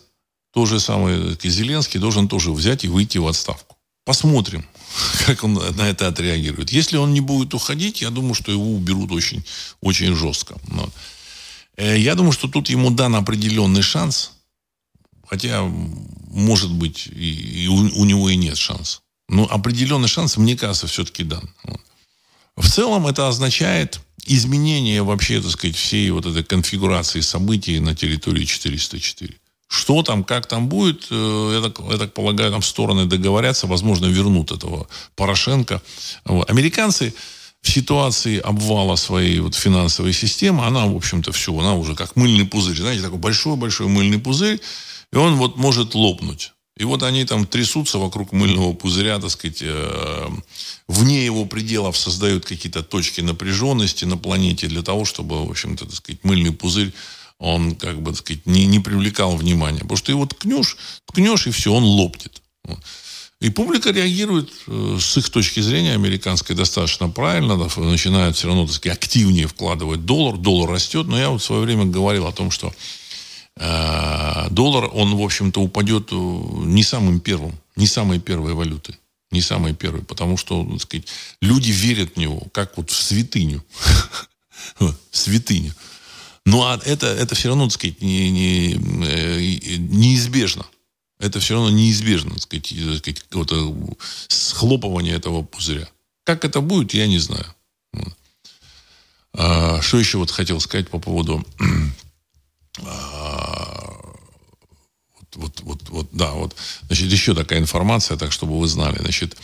[0.52, 3.76] то же самое Зеленский должен тоже взять и выйти в отставку.
[4.04, 4.64] Посмотрим,
[5.26, 6.70] как он на это отреагирует.
[6.70, 9.44] Если он не будет уходить, я думаю, что его уберут очень,
[9.80, 10.54] очень жестко.
[10.68, 10.88] Но,
[11.76, 14.30] э, я думаю, что тут ему дан определенный шанс,
[15.28, 19.00] хотя, может быть, и, и у, у него и нет шанса.
[19.28, 21.50] Но определенный шанс, мне кажется, все-таки дан.
[22.56, 24.00] В целом это означает,
[24.34, 29.34] изменение вообще, так сказать, всей вот этой конфигурации событий на территории 404.
[29.66, 34.06] Что там, как там будет, э, я так, я так полагаю, там стороны договорятся, возможно,
[34.06, 35.82] вернут этого Порошенко.
[36.24, 36.50] Вот.
[36.50, 37.12] Американцы
[37.62, 42.46] в ситуации обвала своей вот финансовой системы, она, в общем-то, все, она уже как мыльный
[42.46, 44.60] пузырь, знаете, такой большой-большой мыльный пузырь,
[45.12, 46.52] и он вот может лопнуть.
[46.80, 50.28] И вот они там трясутся вокруг мыльного пузыря, так сказать, э,
[50.88, 55.94] вне его пределов создают какие-то точки напряженности на планете для того, чтобы, в общем-то, так
[55.94, 56.94] сказать, мыльный пузырь
[57.38, 59.80] он, как бы, так сказать, не, не привлекал внимания.
[59.80, 62.40] Потому что ты его ткнешь, ткнешь, и все, он лопнет.
[63.40, 68.74] И публика реагирует э, с их точки зрения американской достаточно правильно, начинают все равно, так
[68.74, 72.50] сказать, активнее вкладывать доллар, доллар растет, но я вот в свое время говорил о том,
[72.50, 72.72] что
[73.56, 78.96] доллар, он, в общем-то, упадет э, не самым первым, не самой первой валюты.
[79.30, 81.06] Не самой первой, потому что, так сказать,
[81.40, 83.64] люди верят в него, как вот в святыню.
[84.78, 85.72] В святыню.
[86.44, 90.66] Ну, а это, это все равно, так сказать, не, не, э, неизбежно.
[91.18, 95.88] Это все равно неизбежно, так сказать, так сказать вот, схлопывание этого пузыря.
[96.24, 97.54] Как это будет, я не знаю.
[99.32, 101.44] А, что еще вот хотел сказать по поводу
[105.36, 106.54] вот, вот, вот, да, вот,
[106.86, 109.36] значит, еще такая информация, так, чтобы вы знали, значит,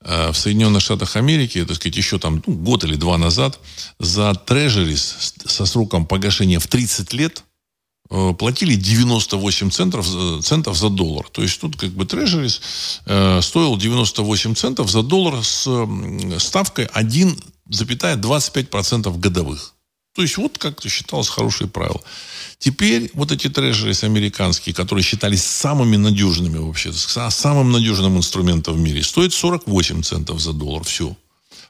[0.00, 3.58] э, в Соединенных Штатах Америки, так сказать, еще там ну, год или два назад
[3.98, 7.44] за трежерис со сроком погашения в 30 лет
[8.10, 10.06] э, платили 98 центов,
[10.44, 11.28] центов за доллар.
[11.28, 12.60] То есть тут как бы трежерис
[13.06, 15.68] э, стоил 98 центов за доллар с
[16.38, 17.36] ставкой 1
[17.70, 19.74] 0,25% годовых.
[20.14, 22.00] То есть вот как-то считалось хорошее правило.
[22.58, 29.02] Теперь вот эти трежерис американские, которые считались самыми надежными вообще, самым надежным инструментом в мире,
[29.02, 30.84] стоят 48 центов за доллар.
[30.84, 31.16] Все.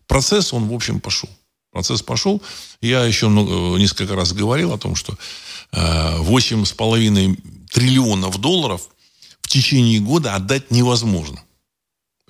[0.07, 1.31] Процесс, он, в общем, пошел.
[1.70, 2.42] Процесс пошел.
[2.81, 5.16] Я еще много, несколько раз говорил о том, что
[5.72, 7.37] 8,5 э,
[7.70, 8.88] триллионов долларов
[9.40, 11.42] в течение года отдать невозможно.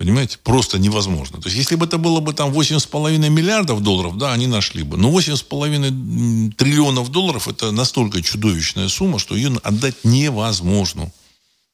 [0.03, 0.37] Понимаете?
[0.43, 1.39] Просто невозможно.
[1.39, 4.97] То есть, если бы это было бы там 8,5 миллиардов долларов, да, они нашли бы.
[4.97, 11.09] Но 8,5 триллионов долларов это настолько чудовищная сумма, что ее отдать невозможно.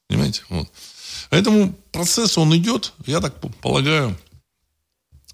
[0.08, 0.44] Понимаете?
[0.50, 0.70] Вот.
[1.32, 4.16] Поэтому процесс, он идет, я так полагаю,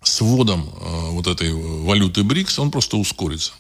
[0.02, 3.52] с вводом э, вот этой валюты БРИКС, он просто ускорится.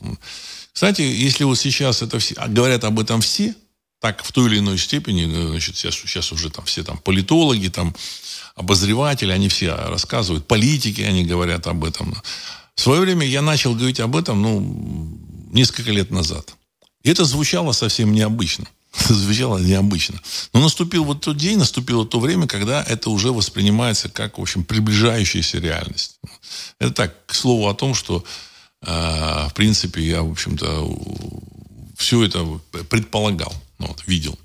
[0.71, 3.54] Кстати, если вот сейчас это все, а говорят об этом все,
[3.99, 7.67] так в той или иной степени, э, значит, сейчас, сейчас уже там все там политологи,
[7.67, 7.95] там
[8.55, 12.15] обозреватели, они все рассказывают, политики, они говорят об этом.
[12.75, 15.19] В свое время я начал говорить об этом, ну,
[15.51, 16.55] несколько лет назад.
[17.03, 18.65] И это звучало совсем необычно.
[19.10, 20.19] звучало необычно.
[20.53, 24.63] Но наступил вот тот день, наступило то время, когда это уже воспринимается как, в общем,
[24.63, 26.19] приближающаяся реальность.
[26.79, 28.23] Это так, к слову о том, что,
[28.81, 28.88] э,
[29.49, 30.97] в принципе, я, в общем-то,
[31.97, 32.45] все это
[32.89, 34.38] предполагал, вот, видел.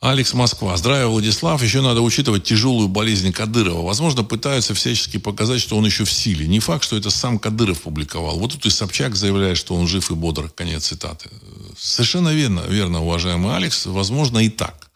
[0.00, 0.74] Алекс Москва.
[0.78, 1.62] Здравия, Владислав.
[1.62, 3.82] Еще надо учитывать тяжелую болезнь Кадырова.
[3.82, 6.48] Возможно, пытаются всячески показать, что он еще в силе.
[6.48, 8.38] Не факт, что это сам Кадыров публиковал.
[8.38, 10.48] Вот тут и Собчак заявляет, что он жив и бодр.
[10.48, 11.28] Конец цитаты.
[11.78, 13.84] Совершенно верно, верно, уважаемый Алекс.
[13.84, 14.90] Возможно, и так.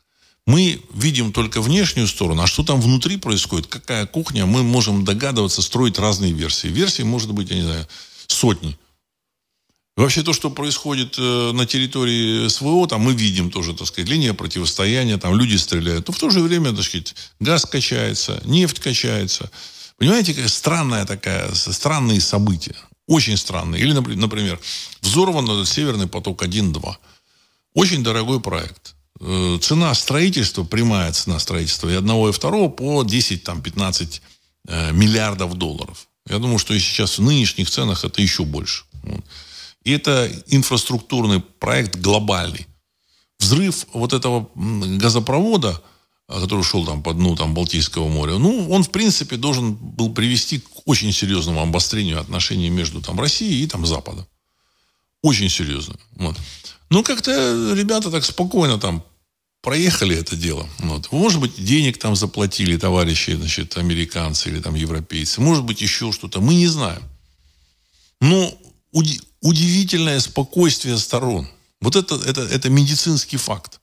[0.46, 5.62] Мы видим только внешнюю сторону, а что там внутри происходит, какая кухня, мы можем догадываться,
[5.62, 6.68] строить разные версии.
[6.68, 7.86] Версий может быть, я не знаю,
[8.26, 8.78] сотни.
[9.96, 14.34] Вообще то, что происходит э, на территории СВО, там мы видим тоже, так сказать, линия
[14.34, 16.08] противостояния, там люди стреляют.
[16.08, 19.50] Но в то же время, так сказать, газ качается, нефть качается.
[19.96, 22.74] Понимаете, какая странная такая, странные события.
[23.06, 23.82] Очень странные.
[23.82, 24.58] Или, например,
[25.00, 26.96] взорван Северный поток 1-2.
[27.74, 28.96] Очень дорогой проект.
[29.20, 34.20] Э, цена строительства, прямая цена строительства и одного, и второго по 10-15
[34.66, 36.08] э, миллиардов долларов.
[36.28, 38.84] Я думаю, что сейчас в нынешних ценах это еще больше.
[39.84, 42.66] И это инфраструктурный проект глобальный.
[43.38, 45.80] Взрыв вот этого газопровода,
[46.26, 50.12] а, который шел там по дну там, Балтийского моря, ну, он, в принципе, должен был
[50.12, 54.26] привести к очень серьезному обострению отношений между там, Россией и там, Западом.
[55.22, 55.96] Очень серьезно.
[56.12, 56.36] Вот.
[56.90, 59.04] Ну, как-то ребята так спокойно там
[59.62, 60.68] проехали это дело.
[60.78, 61.10] Вот.
[61.12, 65.40] Может быть, денег там заплатили товарищи, значит, американцы или там европейцы.
[65.40, 66.40] Может быть, еще что-то.
[66.40, 67.02] Мы не знаем.
[68.20, 68.54] Но
[69.44, 71.46] удивительное спокойствие сторон.
[71.80, 73.80] Вот это, это, это медицинский факт.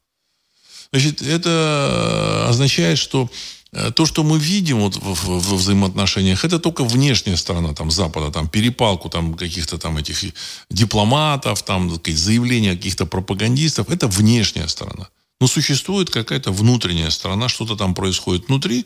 [0.91, 3.29] Значит, это означает, что
[3.71, 7.91] э, то, что мы видим вот в, в, в взаимоотношениях, это только внешняя сторона там,
[7.91, 10.33] Запада, там, перепалку там, каких-то там этих
[10.71, 13.89] дипломатов, там, заявления каких-то пропагандистов.
[13.89, 15.09] Это внешняя сторона.
[15.39, 18.85] Но существует какая-то внутренняя сторона, что-то там происходит внутри,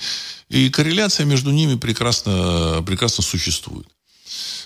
[0.50, 3.88] и корреляция между ними прекрасно, прекрасно существует.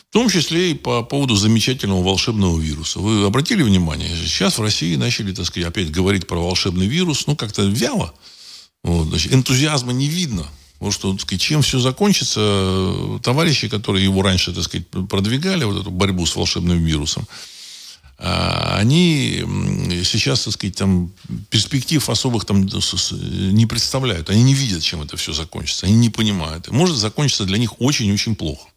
[0.09, 2.99] В том числе и по поводу замечательного волшебного вируса.
[2.99, 4.09] Вы обратили внимание?
[4.15, 8.13] Сейчас в России начали, так сказать, опять говорить про волшебный вирус, ну, как-то вяло.
[8.83, 10.47] Вот, значит, энтузиазма не видно.
[10.79, 15.81] Вот что, так сказать, чем все закончится, товарищи, которые его раньше, так сказать, продвигали, вот
[15.81, 17.27] эту борьбу с волшебным вирусом,
[18.17, 19.43] а, они
[20.03, 21.11] сейчас, так сказать, там
[21.49, 24.29] перспектив особых там не представляют.
[24.29, 25.85] Они не видят, чем это все закончится.
[25.85, 26.69] Они не понимают.
[26.69, 28.68] может закончиться для них очень-очень плохо.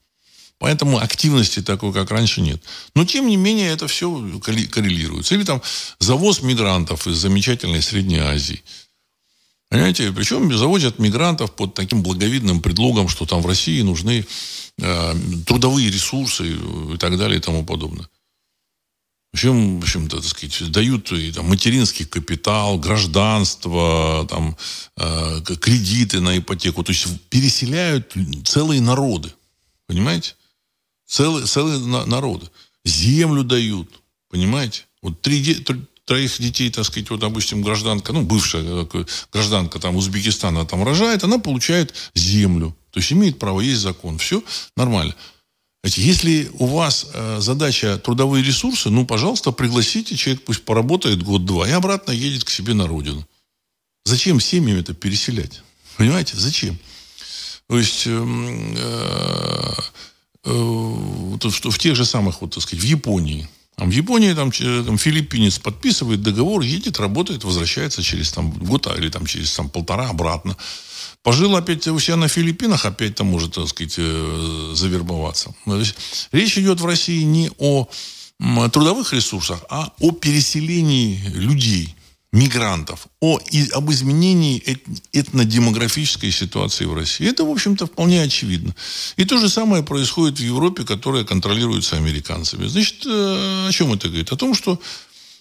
[0.63, 2.63] Поэтому активности такой, как раньше, нет.
[2.95, 4.09] Но, тем не менее, это все
[4.41, 5.35] коррелируется.
[5.35, 5.61] Или там
[5.99, 8.63] завоз мигрантов из замечательной Средней Азии.
[9.69, 10.13] Понимаете?
[10.13, 14.25] Причем завозят мигрантов под таким благовидным предлогом, что там в России нужны
[14.79, 15.15] э,
[15.47, 16.57] трудовые ресурсы
[16.95, 18.09] и так далее и тому подобное.
[19.33, 24.57] Общем, в общем-то, так сказать, дают и, там, материнский капитал, гражданство, там,
[24.97, 26.85] э, кредиты на ипотеку.
[26.85, 29.33] То есть переселяют целые народы.
[29.89, 30.37] Понимаете?
[31.13, 32.49] Целые, целые народы.
[32.87, 34.01] Землю дают.
[34.31, 34.87] Понимаете?
[35.03, 35.63] Вот три,
[36.07, 41.23] троих детей, так сказать, вот, допустим, гражданка, ну, бывшая э, гражданка там Узбекистана там рожает,
[41.23, 42.75] она получает землю.
[42.93, 44.17] То есть имеет право, есть закон.
[44.17, 44.43] Все
[44.75, 45.15] нормально.
[45.85, 51.73] Если у вас э, задача трудовые ресурсы, ну, пожалуйста, пригласите, человек пусть поработает год-два и
[51.73, 53.29] обратно едет к себе на родину.
[54.07, 55.61] Зачем семьям это переселять?
[55.99, 56.79] Понимаете, зачем?
[57.69, 59.73] То есть эм, э,
[60.45, 64.99] что в тех же самых, вот, так сказать, в Японии, Там, в Японии там, там
[64.99, 70.57] филиппинец подписывает договор, едет, работает, возвращается через там, год или там, через там, полтора обратно.
[71.23, 75.55] Пожил опять у себя на Филиппинах, опять там может, так сказать, э, завербоваться.
[76.33, 77.89] Речь идет в России не о
[78.73, 81.95] трудовых ресурсах, а о переселении людей,
[82.33, 87.29] мигрантов, о, и, об изменении эт, этнодемографической ситуации в России.
[87.29, 88.75] Это, в общем-то, вполне очевидно.
[89.17, 92.67] И то же самое происходит в Европе, которая контролируется американцами.
[92.69, 94.33] Значит, э, о чем это говорит?
[94.33, 94.81] О том, что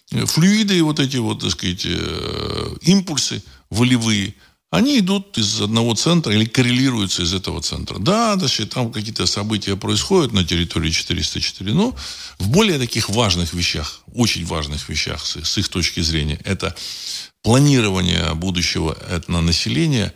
[0.10, 4.36] флюиды, вот эти вот, так сказать, э, импульсы волевые–
[4.72, 8.00] они идут из одного центра или коррелируются из этого центра.
[8.00, 11.94] Да, значит, там какие-то события происходят на территории 404, но
[12.40, 16.74] в более таких важных вещах, очень важных вещах с, с их точки зрения, это
[17.44, 20.14] планирование будущего этнонаселения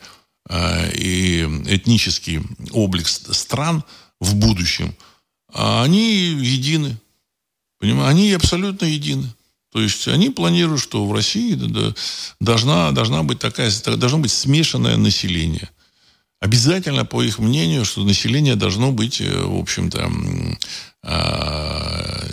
[0.48, 2.40] э, и этнический
[2.70, 3.84] облик стран
[4.20, 4.96] в будущем,
[5.52, 6.96] они едины.
[7.78, 8.10] Понимаете?
[8.10, 9.35] Они абсолютно едины.
[9.76, 11.54] То есть они планируют, что в России
[12.40, 15.68] должна, должна быть такая, должно быть смешанное население.
[16.40, 20.10] Обязательно, по их мнению, что население должно быть, э, в общем-то,
[21.02, 22.26] а,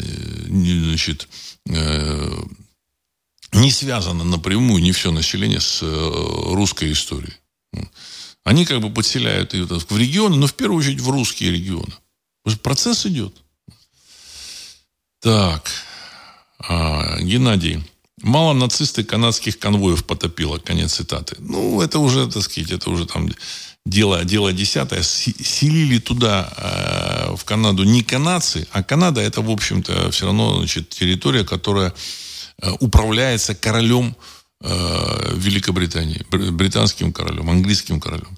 [0.48, 1.28] значит,
[1.70, 2.44] э,
[3.52, 7.34] не связано напрямую не все население с э, русской историей.
[8.46, 11.91] Они как бы подселяют ее в регионы, но в первую очередь в русские регионы.
[12.62, 13.36] Процесс идет.
[15.20, 15.70] Так.
[16.68, 17.84] А, Геннадий.
[18.22, 20.57] Мало нацисты канадских конвоев потопило.
[20.57, 21.36] Конец цитаты.
[21.39, 23.30] Ну, это уже, так сказать, это уже там
[23.86, 25.03] дело, дело десятое.
[25.03, 30.89] Селили туда, э, в Канаду, не канадцы, а Канада это, в общем-то, все равно значит,
[30.89, 31.93] территория, которая
[32.61, 34.16] э, управляется королем
[34.61, 38.38] Великобритании, британским королем, английским королем.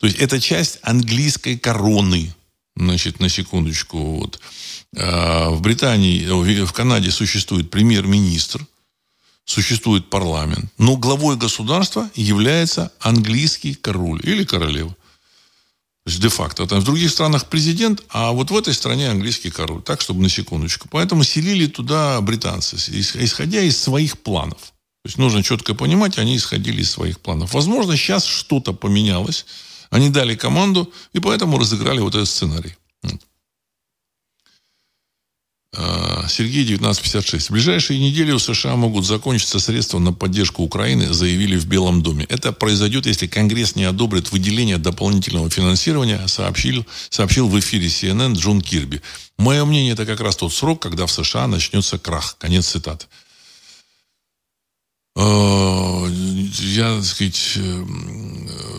[0.00, 2.34] То есть это часть английской короны,
[2.74, 3.98] значит, на секундочку.
[3.98, 4.40] Вот.
[4.96, 8.66] А, в Британии, в Канаде существует премьер-министр,
[9.44, 14.96] существует парламент, но главой государства является английский король или королева.
[16.04, 16.66] То есть де-факто.
[16.66, 19.82] Там в других странах президент, а вот в этой стране английский король.
[19.82, 20.88] Так, чтобы на секундочку.
[20.90, 24.72] Поэтому селили туда британцы, исходя из своих планов.
[25.02, 27.52] То есть нужно четко понимать, они исходили из своих планов.
[27.52, 29.44] Возможно, сейчас что-то поменялось.
[29.90, 32.76] Они дали команду, и поэтому разыграли вот этот сценарий.
[35.72, 37.48] Сергей, 1956.
[37.48, 42.26] В ближайшие недели у США могут закончиться средства на поддержку Украины, заявили в Белом доме.
[42.28, 48.60] Это произойдет, если Конгресс не одобрит выделение дополнительного финансирования, сообщил, сообщил в эфире CNN Джон
[48.60, 49.00] Кирби.
[49.38, 52.36] Мое мнение, это как раз тот срок, когда в США начнется крах.
[52.38, 53.06] Конец цитаты.
[55.16, 57.84] А, я, так сказать, э,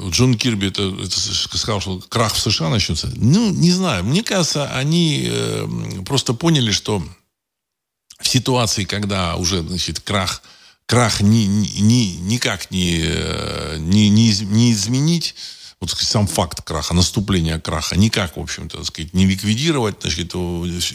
[0.09, 3.11] Джон Кирби это, это сказал, что крах в США начнется.
[3.15, 4.03] Ну, не знаю.
[4.03, 5.67] Мне кажется, они э,
[6.05, 7.03] просто поняли, что
[8.19, 10.41] в ситуации, когда уже, значит, крах,
[10.85, 15.35] крах ни, ни, никак не, э, не, не, не изменить,
[15.79, 20.33] вот сказать, сам факт краха, наступления краха, никак, в общем-то, сказать, не ликвидировать, значит,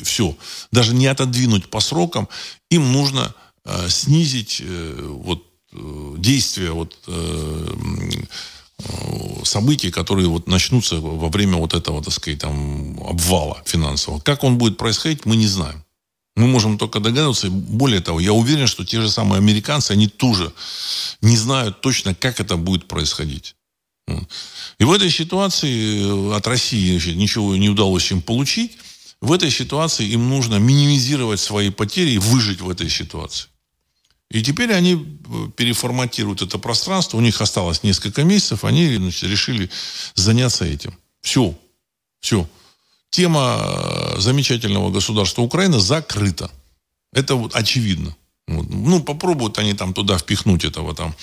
[0.07, 0.36] все.
[0.70, 2.28] Даже не отодвинуть по срокам,
[2.70, 3.34] им нужно
[3.64, 7.76] э, снизить э, вот э, действие вот э,
[9.45, 14.20] событий, которые вот начнутся во время вот этого, так сказать, там, обвала финансового.
[14.20, 15.84] Как он будет происходить, мы не знаем.
[16.37, 17.49] Мы можем только догадываться.
[17.51, 20.53] Более того, я уверен, что те же самые американцы, они тоже
[21.22, 23.55] не знают точно, как это будет происходить.
[24.78, 28.78] И в этой ситуации э, от России ничего не удалось им получить.
[29.20, 33.49] В этой ситуации им нужно минимизировать свои потери и выжить в этой ситуации.
[34.31, 37.16] И теперь они э, переформатируют это пространство.
[37.16, 38.64] У них осталось несколько месяцев.
[38.64, 39.70] Они значит, решили
[40.14, 40.95] заняться этим.
[41.20, 41.55] Все.
[42.20, 42.49] Все.
[43.11, 46.51] Тема э, замечательного государства Украина закрыта.
[47.12, 48.16] Это вот очевидно.
[48.49, 48.68] Вот.
[48.68, 51.14] Ну, попробуют они там туда впихнуть этого там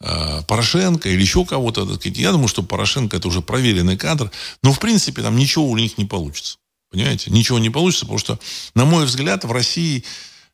[0.00, 1.88] э, Порошенко или еще кого-то.
[2.04, 4.30] Я думаю, что Порошенко это уже проверенный кадр.
[4.62, 6.58] Но, в принципе, там ничего у них не получится.
[6.90, 7.30] Понимаете?
[7.30, 8.40] Ничего не получится, потому что,
[8.74, 10.04] на мой взгляд, в России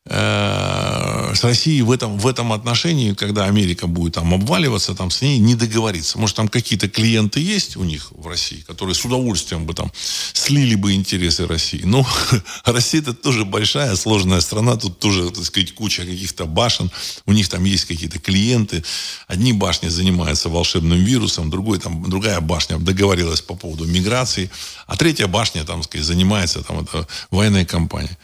[0.09, 5.37] с Россией в этом, в этом отношении, когда Америка будет там обваливаться, там с ней
[5.39, 6.17] не договориться.
[6.17, 9.91] Может, там какие-то клиенты есть у них в России, которые с удовольствием бы там
[10.33, 11.81] слили бы интересы России.
[11.83, 12.07] Но
[12.65, 16.89] Россия это тоже большая, сложная страна, тут тоже, так сказать, куча каких-то башен,
[17.25, 18.83] у них там есть какие-то клиенты.
[19.27, 24.49] Одни башни занимаются волшебным вирусом, другой, там, другая башня договорилась по поводу миграции,
[24.85, 28.15] а третья башня, там, сказать, занимается там, это, военной кампанией.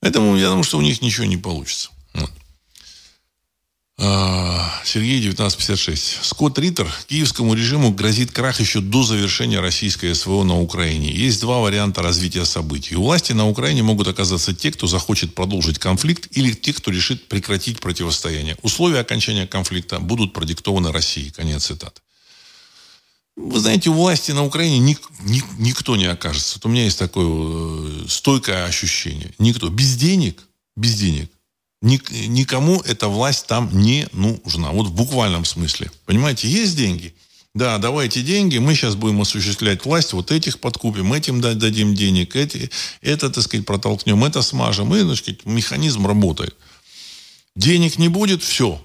[0.00, 1.90] Поэтому я думаю, что у них ничего не получится.
[2.14, 2.30] Вот.
[3.98, 6.18] А, Сергей, 1956.
[6.22, 6.92] Скотт Риттер.
[7.08, 11.10] Киевскому режиму грозит крах еще до завершения российской СВО на Украине.
[11.10, 12.94] Есть два варианта развития событий.
[12.94, 17.28] У власти на Украине могут оказаться те, кто захочет продолжить конфликт, или те, кто решит
[17.28, 18.56] прекратить противостояние.
[18.62, 21.30] Условия окончания конфликта будут продиктованы Россией.
[21.30, 22.02] Конец цитаты.
[23.36, 26.56] Вы знаете, у власти на Украине ник, ник, никто не окажется.
[26.56, 29.34] Вот у меня есть такое э, стойкое ощущение.
[29.38, 29.68] Никто.
[29.68, 30.42] Без денег,
[30.74, 31.30] без денег
[31.82, 34.70] Ник, никому эта власть там не нужна.
[34.70, 35.90] Вот в буквальном смысле.
[36.06, 37.14] Понимаете, есть деньги.
[37.54, 42.70] Да, давайте деньги, мы сейчас будем осуществлять власть, вот этих подкупим, этим дадим денег, эти,
[43.00, 46.54] это, так сказать, протолкнем, это смажем, и, так сказать, механизм работает.
[47.54, 48.82] Денег не будет, все,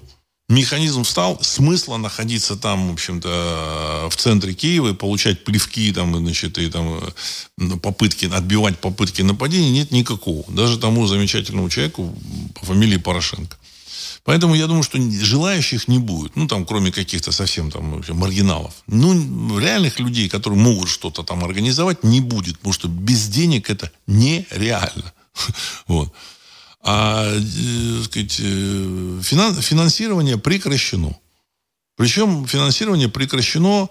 [0.52, 6.58] механизм встал, смысла находиться там, в общем-то, в центре Киева и получать плевки, там, значит,
[6.58, 7.00] и там
[7.58, 10.44] э, попытки, отбивать попытки нападения нет никакого.
[10.48, 12.14] Даже тому замечательному человеку
[12.54, 13.56] по фамилии Порошенко.
[14.24, 16.36] Поэтому я думаю, что желающих не будет.
[16.36, 18.72] Ну, там, кроме каких-то совсем там общем, маргиналов.
[18.86, 22.58] Ну, реальных людей, которые могут что-то там организовать, не будет.
[22.58, 25.12] Потому что без денег это нереально.
[25.88, 26.12] Вот
[26.82, 31.16] а э, сказать, э, финансирование прекращено.
[31.96, 33.88] Причем финансирование прекращено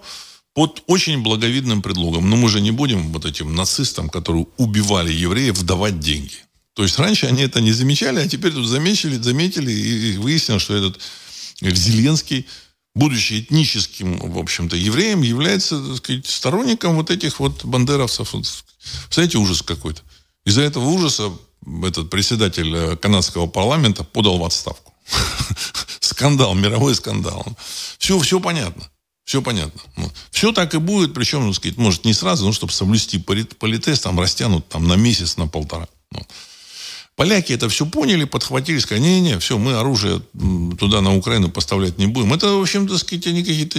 [0.54, 2.28] под очень благовидным предлогом.
[2.28, 6.34] Но мы же не будем вот этим нацистам, которые убивали евреев, давать деньги.
[6.74, 10.74] То есть раньше они это не замечали, а теперь тут заметили, заметили и выяснилось, что
[10.74, 11.00] этот
[11.60, 12.46] Зеленский,
[12.94, 18.30] будучи этническим, в общем-то, евреем, является, так сказать, сторонником вот этих вот бандеровцев.
[18.30, 20.02] Представляете, ужас какой-то.
[20.44, 21.30] Из-за этого ужаса
[21.82, 24.92] этот председатель э, канадского парламента подал в отставку.
[26.00, 27.46] Скандал, мировой скандал.
[27.98, 28.88] Все, все понятно.
[29.24, 29.80] Все понятно.
[30.30, 34.18] Все так и будет, причем, ну, сказать, может, не сразу, но чтобы соблюсти политез, там
[34.18, 35.86] растянут там, на месяц, на полтора.
[37.14, 40.20] Поляки это все поняли, подхватили, сказали, не-не, все, мы оружие
[40.78, 42.32] туда, на Украину поставлять не будем.
[42.32, 43.78] Это, в общем-то, сказать, они какие-то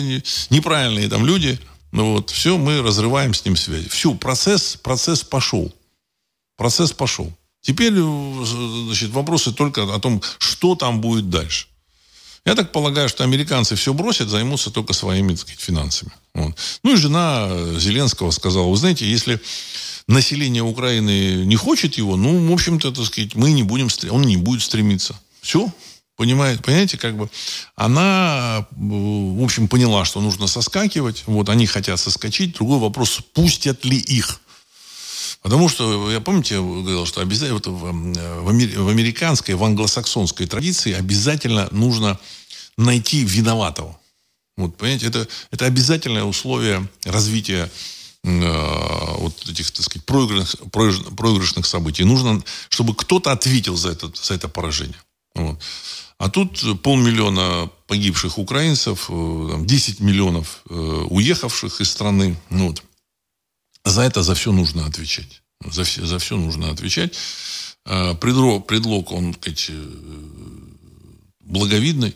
[0.50, 1.60] неправильные там люди.
[1.92, 3.88] Ну вот, все, мы разрываем с ним связь.
[3.88, 5.74] Все, процесс, процесс пошел.
[6.58, 7.32] Процесс пошел.
[7.64, 8.46] Теперь э,
[8.86, 11.68] значит, вопросы только о том, что там будет дальше.
[12.46, 16.12] Я так полагаю, что американцы все бросят, займутся только своими так сказать, финансами.
[16.34, 16.58] Вот.
[16.84, 17.50] Ну и жена
[17.80, 19.40] Зеленского сказала, вы знаете, если
[20.08, 24.36] население Украины не хочет его, ну, в общем-то, так сказать, мы не будем, он не
[24.36, 25.18] будет стремиться.
[25.42, 25.72] Все,
[26.18, 27.30] понимает, понимаете, как бы
[27.78, 32.56] она, э, в общем, поняла, что нужно соскакивать, вот они хотят соскочить.
[32.56, 34.42] Другой вопрос, пустят ли их?
[35.44, 41.68] Потому что, я помните, говорил, что обязательно вот в, в, американской, в англосаксонской традиции обязательно
[41.72, 42.18] нужно
[42.78, 44.00] найти виноватого.
[44.56, 47.70] Вот, понимаете, это, это обязательное условие развития
[48.24, 52.06] э, вот этих, так сказать, проигрышных, проигрышных событий.
[52.06, 54.98] Нужно, чтобы кто-то ответил за это, за это поражение.
[55.36, 55.60] Вот.
[56.20, 62.38] А тут полмиллиона погибших украинцев, 10 э, миллионов э, уехавших из страны.
[62.50, 62.82] Ну, вот.
[63.86, 65.42] За это за все нужно отвечать.
[65.66, 67.14] За все, за все нужно отвечать.
[67.86, 69.94] А, предлог, предлог он, сказать, э,
[71.42, 72.16] благовидный,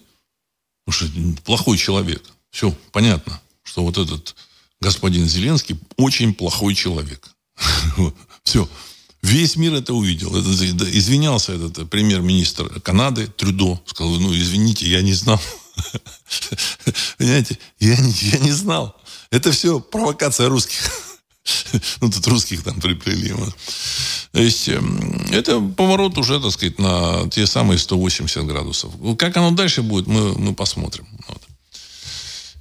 [0.86, 2.24] потому что плохой человек.
[2.52, 4.36] Все понятно, что вот этот
[4.80, 7.30] господин Зеленский очень плохой человек.
[8.44, 8.70] Все.
[9.22, 10.34] Весь мир это увидел.
[10.40, 13.82] Извинялся этот премьер-министр Канады Трюдо.
[13.86, 15.42] Сказал, ну, извините, я не знал.
[17.18, 18.96] Понимаете, я, я не знал.
[19.30, 20.80] Это все провокация русских.
[22.02, 23.34] Ну, тут русских там приплели.
[24.32, 28.92] То есть, эм, это поворот уже, так сказать, на те самые 180 градусов.
[29.18, 31.08] Как оно дальше будет, мы, мы посмотрим.
[31.28, 31.42] Вот.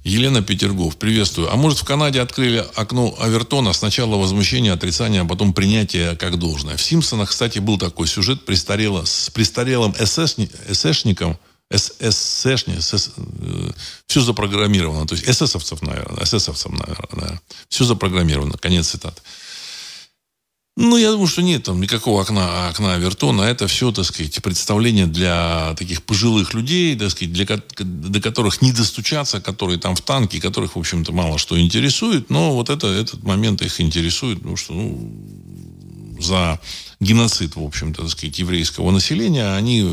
[0.03, 1.51] Елена Петергов, приветствую.
[1.51, 6.77] А может в Канаде открыли окно Авертона, сначала возмущение, отрицание, а потом принятие как должное.
[6.77, 11.37] В Симпсонах, кстати, был такой сюжет престарело, с престарелым ССшником,
[11.69, 13.71] СССшни, СС, э,
[14.07, 15.05] все запрограммировано.
[15.05, 18.57] То есть эсэсовцев, наверное, эсэсовцев, наверное, Все запрограммировано.
[18.57, 19.21] Конец цитаты.
[20.79, 23.41] Ну, я думаю, что нет там никакого окна, окна Авертона.
[23.41, 27.45] Это все, так сказать, представление для таких пожилых людей, так сказать, для,
[27.79, 32.29] до которых не достучаться, которые там в танке, которых, в общем-то, мало что интересует.
[32.29, 35.11] Но вот это, этот момент их интересует, потому что, ну,
[36.19, 36.59] за
[36.99, 39.85] геноцид, в общем-то, так сказать, еврейского населения, они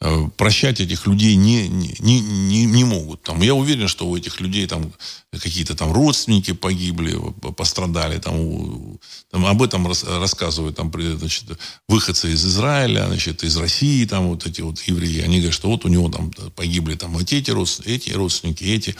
[0.00, 3.22] э, прощать этих людей не, не, не, не могут.
[3.22, 4.92] Там, я уверен, что у этих людей там
[5.32, 7.18] какие-то там родственники погибли,
[7.56, 8.18] пострадали.
[8.18, 8.98] Там,
[9.30, 11.44] там об этом рас, рассказывают там, значит,
[11.88, 15.22] выходцы из Израиля, значит, из России, там вот эти вот евреи.
[15.22, 17.50] Они говорят, что вот у него там погибли там вот эти,
[17.88, 18.94] эти родственники, эти.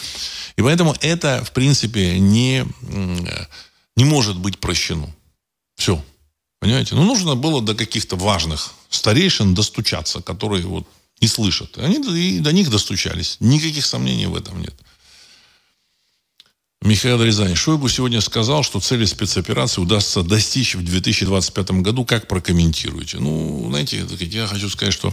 [0.56, 2.66] И поэтому это, в принципе, не,
[3.96, 5.08] не может быть прощено.
[5.76, 6.02] Все.
[6.64, 6.94] Понимаете?
[6.94, 10.86] Ну, нужно было до каких-то важных старейшин достучаться, которые вот
[11.20, 11.76] и слышат.
[11.76, 13.36] Они и до них достучались.
[13.38, 14.74] Никаких сомнений в этом нет.
[16.80, 17.54] Михаил Рязанин.
[17.54, 22.06] Шойгу сегодня сказал, что цели спецоперации удастся достичь в 2025 году.
[22.06, 23.18] Как прокомментируете?
[23.18, 25.12] Ну, знаете, я хочу сказать, что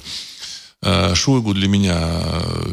[0.84, 2.72] э, Шойгу для меня, э,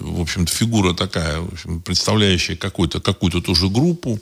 [0.00, 4.18] в общем-то, фигура такая, в общем, представляющая какую-то какую тоже группу.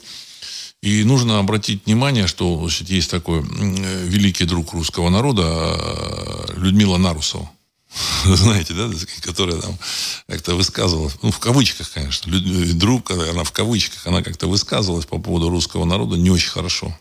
[0.85, 7.49] И нужно обратить внимание, что значит, есть такой великий друг русского народа э, Людмила Нарусова.
[8.25, 9.79] знаете, да, которая там
[10.27, 12.31] как-то высказывалась, ну, в кавычках, конечно,
[12.73, 16.95] друг, она в кавычках, она как-то высказывалась по поводу русского народа не очень хорошо.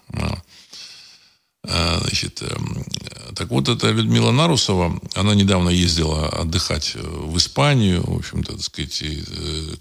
[1.66, 2.86] А, значит, эм,
[3.34, 8.62] так вот, эта Людмила Нарусова, она недавно ездила отдыхать э, в Испанию, в общем-то, так
[8.62, 9.74] сказать, э,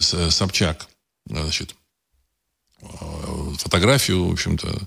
[0.00, 0.88] э, Собчак,
[1.26, 1.74] значит,
[3.58, 4.78] фотографию, в общем-то,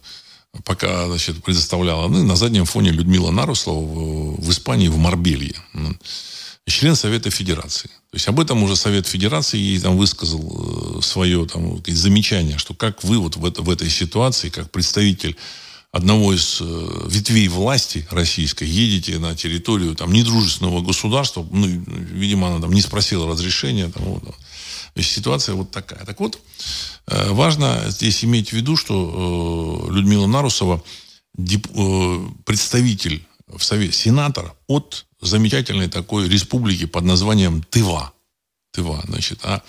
[0.64, 5.56] пока значит, предоставляла ну, на заднем фоне Людмила Наруслова в, в Испании, в Марбелье.
[6.72, 7.88] Член Совета Федерации.
[7.88, 12.74] То есть об этом уже Совет Федерации ей там высказал э, свое там, замечание, что
[12.74, 15.36] как вы вот в, это, в этой ситуации, как представитель
[15.92, 22.62] одного из э, ветвей власти российской, едете на территорию там недружественного государства, ну, видимо, она
[22.62, 24.24] там не спросила разрешения, там, вот,
[24.94, 26.06] то есть ситуация вот такая.
[26.06, 26.40] Так вот,
[27.08, 30.84] э, важно здесь иметь в виду, что э, Людмила Нарусова
[31.38, 38.12] э, представитель в Совете, сенатор от замечательной такой республики под названием Тыва.
[38.72, 39.40] Тыва, значит.
[39.44, 39.62] А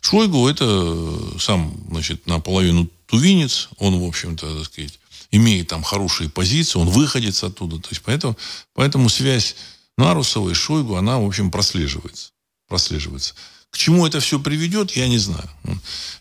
[0.00, 4.98] Шойгу это сам, значит, наполовину тувинец, он, в общем-то, так сказать,
[5.30, 7.78] имеет там хорошие позиции, он выходит оттуда.
[7.78, 8.36] То есть поэтому,
[8.74, 9.56] поэтому связь
[9.96, 12.30] Нарусова и Шойгу, она, в общем, прослеживается.
[12.68, 13.34] прослеживается.
[13.74, 15.50] К чему это все приведет, я не знаю.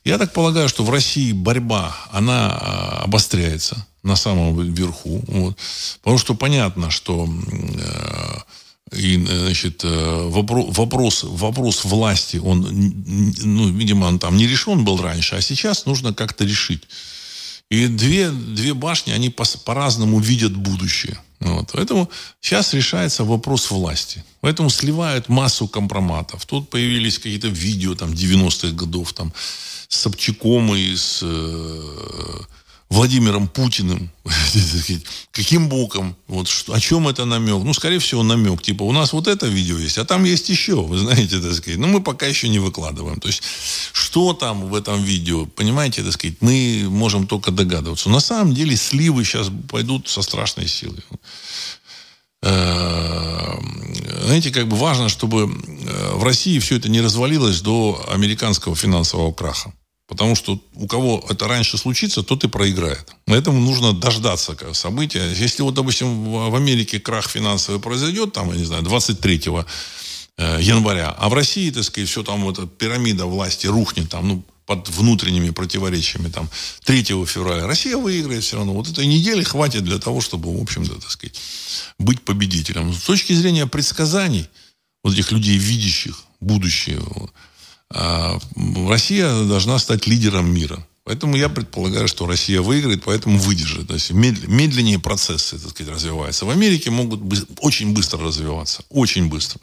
[0.04, 5.24] Я так полагаю, что в России борьба, она а, обостряется на самом верху.
[5.28, 5.56] Вот.
[6.01, 12.66] Потому что понятно, что э, и, значит, э, вопрос, вопрос, власти, он,
[13.43, 16.82] ну, видимо, он там не решен был раньше, а сейчас нужно как-то решить.
[17.70, 21.20] И две, две башни, они по, по-разному видят будущее.
[21.43, 21.71] Вот.
[21.73, 22.09] Поэтому
[22.41, 24.23] сейчас решается вопрос власти.
[24.41, 26.45] Поэтому сливают массу компроматов.
[26.45, 29.33] Тут появились какие-то видео там 90-х годов там,
[29.87, 32.39] с Собчаком и с э,
[32.93, 34.11] Владимиром Путиным.
[35.31, 36.15] Каким боком?
[36.27, 37.63] Вот что, о чем это намек?
[37.63, 38.61] Ну, скорее всего, намек.
[38.61, 41.79] Типа, у нас вот это видео есть, а там есть еще, вы знаете, так сказать.
[41.79, 43.19] Но мы пока еще не выкладываем.
[43.19, 43.41] То есть,
[43.93, 48.09] что там в этом видео, понимаете, так сказать, мы можем только догадываться.
[48.09, 51.03] На самом деле, сливы сейчас пойдут со страшной силой.
[52.43, 53.57] Э,
[54.25, 59.31] знаете, как бы важно, чтобы э, в России все это не развалилось до американского финансового
[59.33, 59.73] краха.
[60.08, 63.16] Потому что у кого это яньше случится, тот и проиграет.
[63.26, 65.32] Поэтому нужно дождаться события.
[65.34, 69.41] Если вот, допустим, в Америке крах финансовый произойдет, там, я не знаю, 23
[70.38, 74.28] э, января, а в России, так сказать, все там, вот эта пирамида власти рухнет, там,
[74.28, 76.49] ну, под внутренними противоречиями, там,
[76.84, 78.74] 3 февраля, Россия выиграет все равно.
[78.74, 81.36] Вот этой недели хватит для того, чтобы, в общем-то, так сказать,
[81.97, 82.93] быть победителем.
[82.93, 84.47] С точки зрения предсказаний,
[85.04, 87.01] вот этих людей, видящих будущее,
[87.93, 90.85] Россия должна стать лидером мира.
[91.05, 93.87] Поэтому я предполагаю, что Россия выиграет, поэтому выдержит.
[93.87, 96.45] То есть медленнее процессы, так сказать, развиваются.
[96.45, 97.21] В Америке могут
[97.59, 98.83] очень быстро развиваться.
[98.89, 99.59] Очень быстро.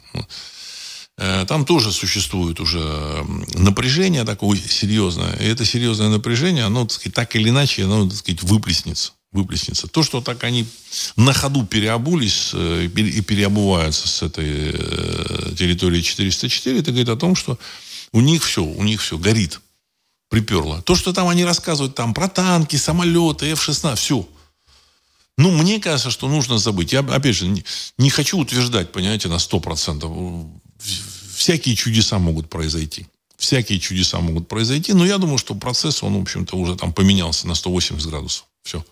[1.17, 3.25] Э, там тоже существует уже
[3.55, 5.35] напряжение такое серьезное.
[5.37, 9.13] И это серьезное напряжение, оно, так, сказать, так или иначе, оно, так сказать, выплеснется.
[9.33, 9.87] выплеснется.
[9.87, 10.67] То, что так они
[11.17, 17.35] на ходу переобулись э, и переобуваются с этой э, территории 404, это говорит о том,
[17.35, 17.59] что
[18.13, 19.61] у них все, у них все горит,
[20.29, 20.83] приперло.
[20.83, 24.29] То, что там они рассказывают там про танки, самолеты, F-16, все.
[25.39, 26.93] Ну, мне кажется, что нужно забыть.
[26.93, 27.65] Я, опять же, не,
[27.99, 30.51] не хочу утверждать, понимаете, на 100%.
[31.35, 33.07] Всякие чудеса могут произойти.
[33.39, 34.93] Всякие чудеса могут произойти.
[34.93, 38.45] Но я думаю, что процесс, он, в общем-то, уже там поменялся на 180 градусов.
[38.63, 38.85] Все.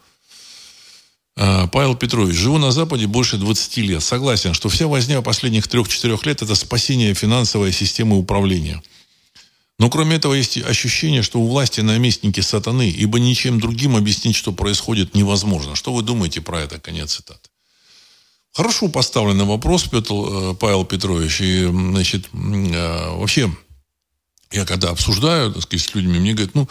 [1.37, 4.03] А, Павел Петрович, живу на Западе больше 20 лет.
[4.03, 8.81] Согласен, что вся возня последних 3-4 лет– это спасение финансовой системы управления–
[9.79, 14.53] но кроме этого есть ощущение, что у власти наместники сатаны, ибо ничем другим объяснить, что
[14.53, 15.77] происходит, невозможно.
[15.77, 16.81] Что вы думаете про это?
[16.81, 17.49] Конец цитаты.
[18.53, 21.41] Хорошо поставленный вопрос, Петр, э, Павел Петрович.
[21.41, 23.55] И, значит, э, вообще,
[24.51, 26.69] я когда обсуждаю, так сказать, с людьми, мне говорят, ну,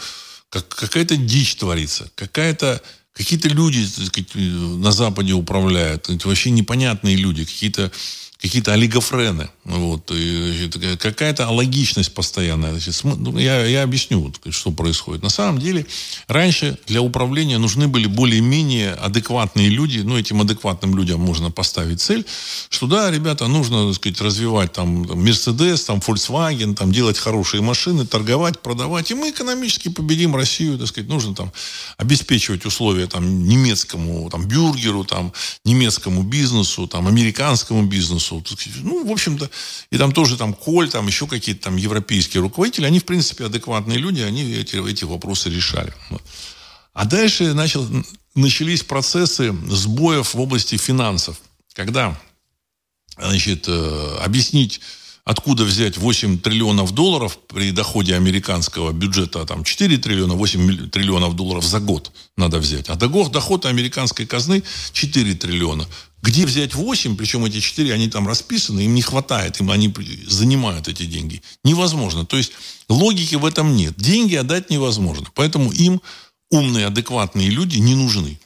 [0.50, 2.82] как, какая-то дичь творится, какая-то
[3.12, 7.90] какие-то люди сказать, на Западе управляют, вообще непонятные люди, какие-то
[8.40, 9.48] какие-то олигофрены.
[9.64, 10.12] Вот,
[10.98, 12.70] какая-то алогичность постоянная.
[12.70, 15.22] Значит, ну, я, я объясню, что происходит.
[15.22, 15.86] На самом деле,
[16.28, 19.98] раньше для управления нужны были более-менее адекватные люди.
[19.98, 22.24] Ну, этим адекватным людям можно поставить цель,
[22.68, 28.06] что да, ребята, нужно, так сказать, развивать там Mercedes, там Volkswagen, там делать хорошие машины,
[28.06, 29.10] торговать, продавать.
[29.10, 31.52] И мы экономически победим Россию, так сказать, нужно там
[31.96, 35.32] обеспечивать условия там немецкому там бюргеру, там
[35.64, 38.66] немецкому бизнесу, там американскому бизнесу, Соус.
[38.82, 39.50] Ну, в общем-то,
[39.90, 43.98] и там тоже там Коль, там еще какие-то там европейские руководители, они, в принципе, адекватные
[43.98, 45.92] люди, они эти, эти вопросы решали.
[46.92, 47.86] А дальше начал,
[48.34, 51.40] начались процессы сбоев в области финансов.
[51.74, 52.18] Когда
[53.16, 54.80] значит, э, объяснить
[55.28, 61.64] откуда взять 8 триллионов долларов при доходе американского бюджета там 4 триллиона, 8 триллионов долларов
[61.64, 62.88] за год надо взять.
[62.88, 64.62] А доход, доход американской казны
[64.92, 65.86] 4 триллиона.
[66.20, 69.92] Где взять 8, причем эти 4, они там расписаны, им не хватает, им они
[70.26, 71.42] занимают эти деньги.
[71.62, 72.26] Невозможно.
[72.26, 72.52] То есть
[72.88, 73.94] логики в этом нет.
[73.96, 75.26] Деньги отдать невозможно.
[75.34, 76.00] Поэтому им
[76.50, 78.40] умные, адекватные люди не нужны.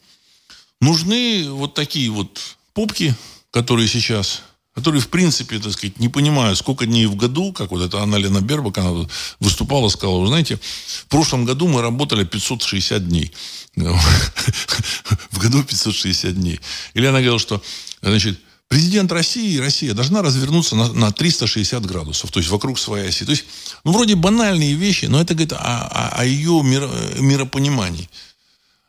[0.80, 3.14] Нужны вот такие вот попки,
[3.50, 4.42] которые сейчас
[4.74, 8.40] которые, в принципе, так сказать, не понимают, сколько дней в году, как вот эта Анна-Лена
[8.40, 9.06] Бербак, она
[9.38, 13.32] выступала, сказала, вы знаете, в прошлом году мы работали 560 дней.
[15.30, 16.60] В году 560 дней.
[16.94, 17.62] Или она говорила, что,
[18.02, 18.38] значит,
[18.72, 23.26] Президент России и Россия должна развернуться на, на 360 градусов, то есть вокруг своей оси.
[23.26, 23.44] То есть,
[23.84, 28.08] ну, вроде банальные вещи, но это говорит о, о, о ее миро, миропонимании.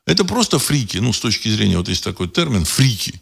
[0.05, 3.21] Это просто фрики, ну, с точки зрения, вот есть такой термин, фрики.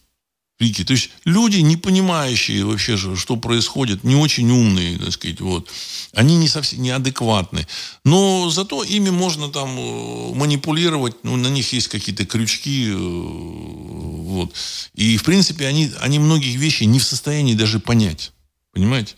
[0.62, 5.68] Прикинь, то есть люди, не понимающие вообще, что происходит, не очень умные, так сказать, вот,
[6.14, 7.66] они не совсем неадекватны.
[8.04, 14.54] Но зато ими можно там э, манипулировать, ну, на них есть какие-то крючки, э, вот.
[14.94, 18.32] И, в принципе, они, они многих вещей не в состоянии даже понять.
[18.72, 19.16] Понимаете?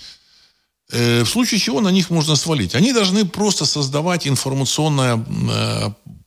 [0.91, 2.73] Э, в случае чего на них можно свалить.
[2.73, 5.25] Они должны просто создавать информационное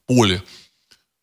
[0.04, 0.42] поле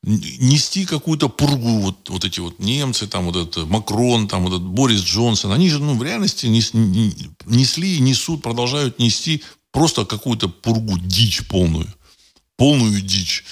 [0.03, 4.67] нести какую-то пургу, вот, вот эти вот немцы, там вот этот Макрон, там вот этот
[4.67, 10.97] Борис Джонсон, они же ну, в реальности нес, несли несут, продолжают нести просто какую-то пургу,
[10.99, 11.87] дичь полную.
[12.57, 13.45] Полную дичь.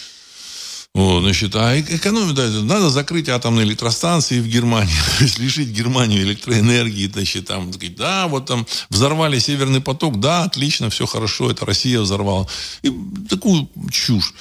[0.93, 6.21] Вот, значит, а экономия, да, надо закрыть атомные электростанции в Германии, то есть лишить Германию
[6.23, 12.01] электроэнергии, значит, там, да, вот там взорвали Северный поток, да, отлично, все хорошо, это Россия
[12.01, 12.45] взорвала.
[12.81, 12.91] И
[13.29, 14.33] такую чушь.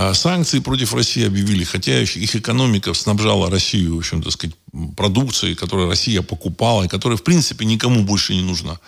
[0.00, 4.54] А санкции против России объявили, хотя их экономика снабжала Россию, в общем, так сказать,
[4.96, 8.78] продукцией, которую Россия покупала, и которая, в принципе, никому больше не нужна.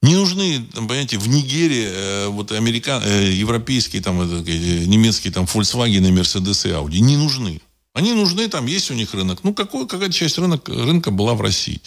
[0.00, 5.34] Не нужны, там, понимаете, в Нигерии э, вот американ, э, европейские, там, это, э, немецкие
[5.34, 7.00] там Volkswagen, Mercedes и Audi.
[7.00, 7.60] Не нужны.
[7.92, 9.40] Они нужны, там есть у них рынок.
[9.42, 11.82] Ну, какой, какая-то часть рынок, рынка была в России.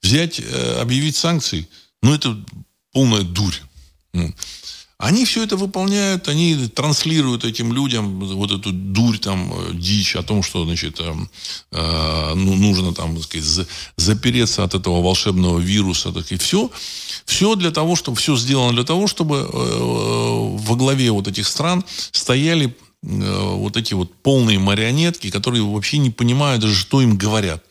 [0.00, 1.68] Взять, э, объявить санкции,
[2.02, 2.40] ну, это
[2.92, 3.56] полная дурь.
[4.98, 10.22] Они все это выполняют, они транслируют этим людям вот эту дурь, там, э, дичь о
[10.22, 11.14] том, что, значит, э,
[11.72, 16.12] э, ну, нужно, там, так сказать, запереться от этого волшебного вируса.
[16.12, 16.70] Так, и все,
[17.26, 21.84] все для того, чтобы, все сделано для того, чтобы э, во главе вот этих стран
[22.10, 27.62] стояли э, вот эти вот полные марионетки, которые вообще не понимают даже, что им говорят.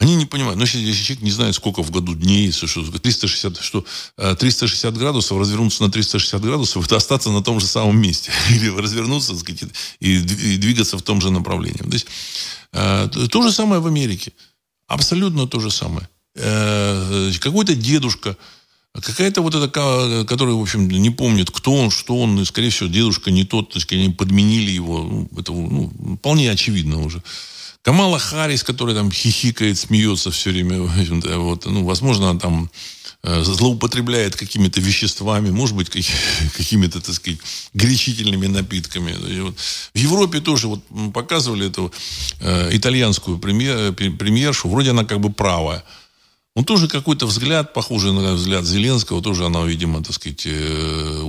[0.00, 0.56] Они не понимают.
[0.58, 3.84] Но если, если человек не знает, сколько в году дней, что 360, что
[4.16, 8.32] 360 э, градусов, развернуться на 360 градусов, это остаться на том же самом месте.
[8.50, 9.62] Или развернуться, так сказать,
[10.00, 11.78] и двигаться в том же направлении.
[11.78, 12.06] То есть,
[12.72, 14.32] э, то же самое в Америке.
[14.88, 16.08] Абсолютно то же самое.
[16.34, 18.36] Э, какой-то дедушка,
[18.94, 22.88] Какая-то вот эта, которая, в общем, не помнит, кто он, что он, и, скорее всего,
[22.88, 25.02] дедушка не тот, то есть они подменили его.
[25.02, 27.20] Ну, это ну, вполне очевидно уже.
[27.84, 30.80] Камала Харрис, которая там хихикает, смеется все время,
[31.36, 32.70] вот, ну, возможно, она там
[33.22, 35.90] э, злоупотребляет какими-то веществами, может быть,
[36.56, 37.40] какими-то, так сказать,
[37.74, 39.40] горячительными напитками.
[39.42, 40.80] Вот в Европе тоже вот
[41.12, 41.92] показывали эту
[42.40, 45.84] э, итальянскую премьер, премьершу, вроде она как бы правая.
[46.56, 51.20] Ну, тоже какой-то взгляд, похожий на взгляд Зеленского, тоже она, видимо, так сказать, э,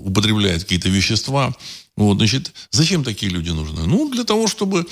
[0.00, 1.54] употребляет какие-то вещества.
[1.96, 3.86] Вот, значит, зачем такие люди нужны?
[3.86, 4.86] Ну, для того, чтобы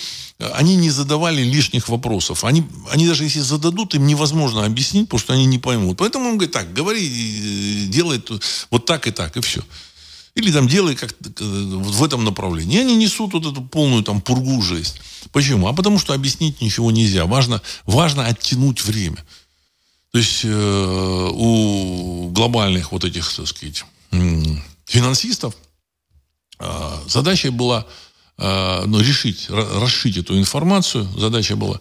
[0.54, 2.44] они не задавали лишних вопросов.
[2.44, 5.96] Они, они даже если зададут, им невозможно объяснить, потому что они не поймут.
[5.98, 8.22] Поэтому он говорит, так, говори, делай
[8.70, 9.62] вот так и так, и все.
[10.34, 12.76] Или там делай как вот в этом направлении.
[12.76, 15.00] И они несут вот эту полную там пургу жесть.
[15.32, 15.66] Почему?
[15.66, 17.26] А потому что объяснить ничего нельзя.
[17.26, 19.24] Важно, важно оттянуть время.
[20.12, 23.84] То есть э, у глобальных вот этих, так сказать,
[24.89, 25.55] финансистов
[26.59, 27.86] а, задача была
[28.36, 31.09] а, ну, решить, расшить эту информацию.
[31.16, 31.80] Задача была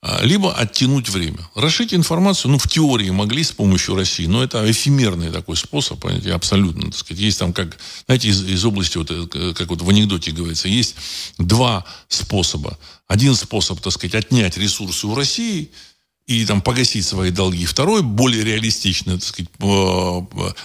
[0.00, 1.38] а, либо оттянуть время.
[1.54, 6.32] Расшить информацию, ну, в теории могли с помощью России, но это эфемерный такой способ, понимаете,
[6.32, 7.22] абсолютно, так сказать.
[7.22, 7.76] Есть там, как,
[8.06, 10.96] знаете, из, из области, вот, э, как вот в анекдоте говорится, есть
[11.38, 12.78] два способа.
[13.08, 15.70] Один способ, так сказать, отнять ресурсы у России–
[16.26, 17.66] и там погасить свои долги.
[17.66, 19.50] Второй, более реалистичный, так сказать,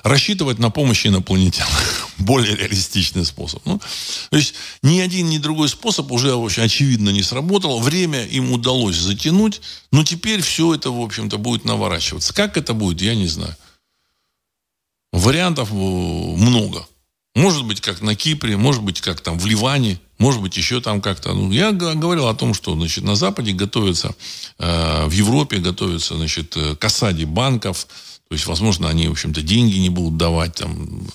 [0.03, 1.67] рассчитывать на помощь инопланетян.
[2.17, 3.65] более реалистичный способ.
[3.65, 3.81] Ну,
[4.29, 4.53] то есть
[4.83, 7.79] ни один, ни другой способ уже очень очевидно не сработал.
[7.81, 12.33] Время им удалось затянуть, но теперь все это, в общем-то, будет наворачиваться.
[12.33, 13.55] Как это будет, я не знаю.
[15.11, 16.87] Вариантов э, много.
[17.35, 21.01] Может быть, как на Кипре, может быть, как там в Ливане, может быть, еще там
[21.01, 21.33] как-то.
[21.33, 24.13] Ну, я говорил о том, что значит, на Западе готовятся,
[24.59, 27.87] э, в Европе готовятся значит, э, к осаде банков.
[28.27, 30.55] То есть, возможно, они, в общем-то, деньги не будут давать.
[30.55, 31.07] Там,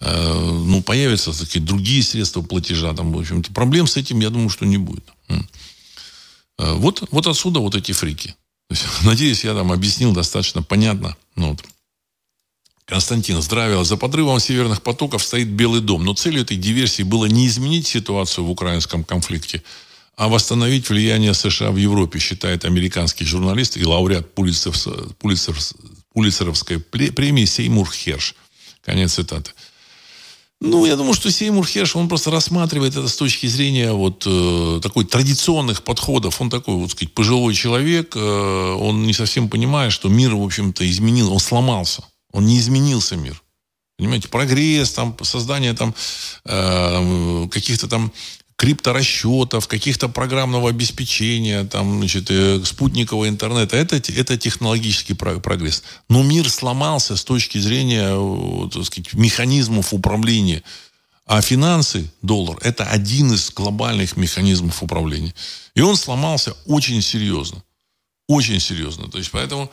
[0.00, 0.34] э,
[0.66, 2.92] ну, появятся такие другие средства платежа.
[2.94, 5.04] Там, в общем-то, проблем с этим, я думаю, что не будет.
[5.28, 8.34] Э, вот, вот отсюда вот эти фрики.
[9.02, 11.16] надеюсь, я там объяснил достаточно понятно.
[11.36, 11.64] Ну, вот.
[12.90, 13.84] Константин, здравия.
[13.84, 16.04] За подрывом северных потоков стоит Белый дом.
[16.04, 19.62] Но целью этой диверсии было не изменить ситуацию в украинском конфликте,
[20.16, 24.74] а восстановить влияние США в Европе, считает американский журналист и лауреат Пулицер,
[26.12, 28.34] Пулицеровской премии Сеймур Херш.
[28.84, 29.52] Конец цитаты.
[30.60, 34.80] Ну, я думаю, что Сеймур Херш, он просто рассматривает это с точки зрения вот э,
[34.82, 36.40] такой традиционных подходов.
[36.40, 40.90] Он такой, вот сказать, пожилой человек, э, он не совсем понимает, что мир, в общем-то,
[40.90, 42.02] изменил, он сломался.
[42.32, 43.42] Он не изменился мир.
[43.98, 45.94] Понимаете, прогресс, там, создание там,
[46.46, 48.12] э, каких-то там
[48.56, 53.76] крипторасчетов, каких-то программного обеспечения, там, значит, э, спутникового интернета.
[53.76, 55.82] Это, это технологический прогресс.
[56.10, 60.62] Но мир сломался с точки зрения э, так сказать, механизмов управления.
[61.26, 65.34] А финансы, доллар, это один из глобальных механизмов управления.
[65.74, 67.62] И он сломался очень серьезно.
[68.30, 69.08] Очень серьезно.
[69.08, 69.70] То есть, поэтому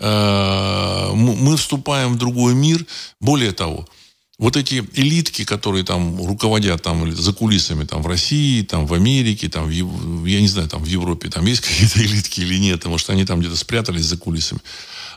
[0.00, 2.84] Э, мы вступаем в другой мир.
[3.20, 3.86] Более того,
[4.38, 9.50] вот эти элитки, которые там руководят там за кулисами там в России, там в Америке,
[9.50, 12.96] там в, я не знаю, там в Европе, там есть какие-то элитки или нет, потому
[12.96, 14.60] что они там где-то спрятались за кулисами.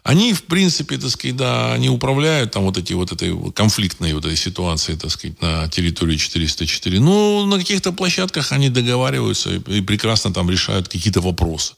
[0.04, 4.26] Они, в принципе, так сказать, да, они управляют там вот эти вот этой конфликтной вот
[4.26, 7.00] этой ситуации, так сказать, на территории 404.
[7.00, 11.76] Но на каких-то площадках они договариваются и прекрасно там решают какие-то вопросы.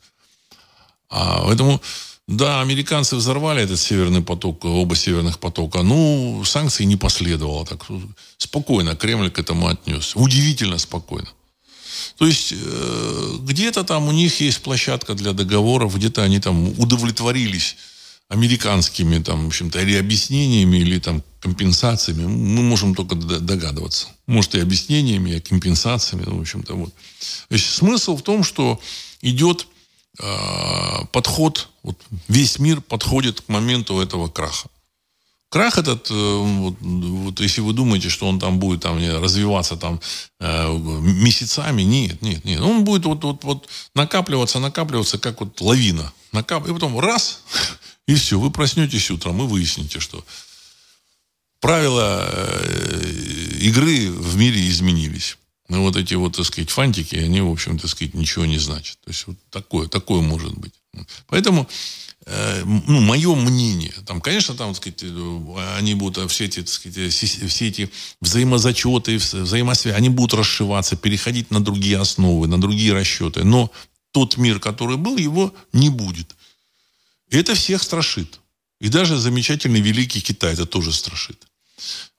[1.10, 1.82] А, поэтому
[2.28, 5.84] да, американцы взорвали этот северный поток, оба северных потока.
[5.84, 7.66] Ну, санкций не последовало.
[7.66, 7.86] Так
[8.38, 10.16] спокойно Кремль к этому отнес.
[10.16, 11.30] Удивительно спокойно.
[12.18, 17.78] То есть э, где-то там у них есть площадка для договоров, где-то они там удовлетворились
[18.28, 22.26] американскими там, в общем-то, или объяснениями, или там компенсациями.
[22.26, 24.08] Мы можем только догадываться.
[24.26, 26.24] Может, и объяснениями, и компенсациями.
[26.26, 26.94] Ну, в общем-то, вот.
[27.50, 28.80] То есть смысл в том, что
[29.22, 29.68] идет
[31.12, 31.98] подход, вот
[32.28, 34.70] весь мир подходит к моменту этого краха.
[35.56, 40.02] Крах этот, э, вот, вот если вы думаете, что он там будет там, развиваться там,
[40.42, 42.60] э, месяцами, нет, нет, нет.
[42.60, 46.12] Он будет вот, вот, вот накапливаться, накапливаться, как вот лавина.
[46.34, 46.68] Накап...
[46.68, 47.44] И потом раз,
[48.08, 50.26] и все, вы проснетесь утром и выясните, что
[51.62, 55.38] правила э, игры в мире изменились.
[55.68, 59.00] Ну, вот эти вот, так сказать, фантики, они, в общем, так сказать, ничего не значат.
[59.04, 60.74] То есть, вот такое, такое может быть.
[61.28, 61.68] Поэтому,
[62.28, 66.70] э, ну, мое мнение, там, конечно, там, так сказать, э, они будут, все эти, так
[66.70, 67.90] сказать, все эти
[68.22, 73.44] взаимозачеты, взаимосвязи, они будут расшиваться, переходить на другие основы, на другие расчеты.
[73.44, 73.72] Но
[74.12, 76.36] тот мир, который был, его не будет.
[77.30, 78.40] И это всех страшит.
[78.80, 81.48] И даже замечательный великий Китай это тоже страшит.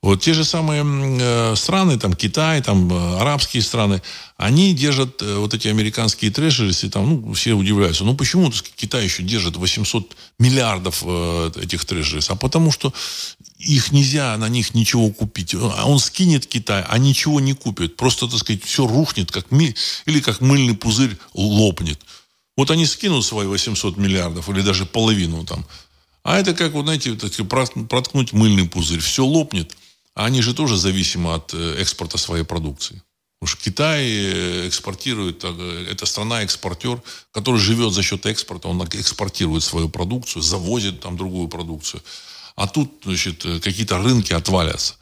[0.03, 4.01] Вот те же самые э, страны, там Китай, там э, арабские страны,
[4.37, 9.03] они держат э, вот эти американские трежеры, там, ну, все удивляются, ну почему сказать, Китай
[9.03, 12.29] еще держит 800 миллиардов э, этих трежеров?
[12.29, 12.93] А потому что
[13.57, 15.55] их нельзя на них ничего купить.
[15.55, 17.97] А он скинет Китай, а ничего не купит.
[17.97, 19.75] Просто, так сказать, все рухнет, как ми...
[20.05, 21.99] или как мыльный пузырь лопнет.
[22.55, 25.65] Вот они скинут свои 800 миллиардов, или даже половину там,
[26.27, 27.15] а это как, вот, знаете,
[27.45, 28.99] проткнуть мыльный пузырь.
[28.99, 29.77] Все лопнет.
[30.13, 33.01] А они же тоже зависимы от э, экспорта своей продукции.
[33.39, 37.01] Потому что Китай э, экспортирует, э, это страна-экспортер,
[37.31, 42.03] который живет за счет экспорта, он экспортирует свою продукцию, завозит там другую продукцию.
[42.57, 44.95] А тут, значит, какие-то рынки отвалятся.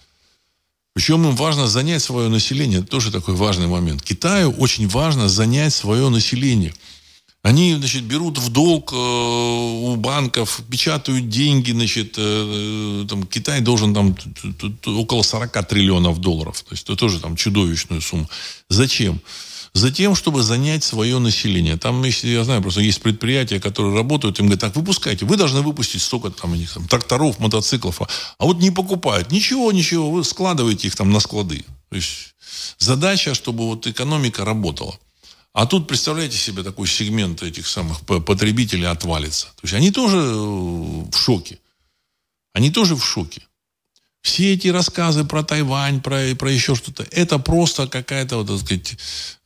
[0.93, 2.82] Причем им важно занять свое население.
[2.82, 4.03] Это тоже такой важный момент.
[4.03, 6.71] Китаю очень важно занять свое население–
[7.46, 13.62] они, значит, берут в долг э, у банков, печатают деньги, значит, э, э там, Китай
[13.62, 14.16] должен там
[14.88, 16.64] около 40 триллионов долларов.
[16.64, 18.28] То есть это тоже там чудовищную сумму.
[18.70, 19.22] Зачем?
[19.74, 21.76] за тем, чтобы занять свое население.
[21.78, 25.62] Там, если я знаю, просто есть предприятия, которые работают, им говорят, так, выпускайте, вы должны
[25.62, 29.32] выпустить столько там, у них, там тракторов, мотоциклов, а, а вот не покупают.
[29.32, 31.66] Ничего, ничего, вы складываете их там на склады.
[31.89, 32.36] То есть
[32.80, 34.98] задача, чтобы вот экономика работала.
[35.56, 39.45] А тут, представляете себе, такой сегмент этих самых потребителей отвалится.
[39.56, 41.60] То есть они тоже э, в шоке.
[42.51, 43.41] Они тоже в шоке.
[44.22, 48.97] Все эти рассказы про Тайвань, про, про еще что-то, это просто какая-то, вот, так сказать,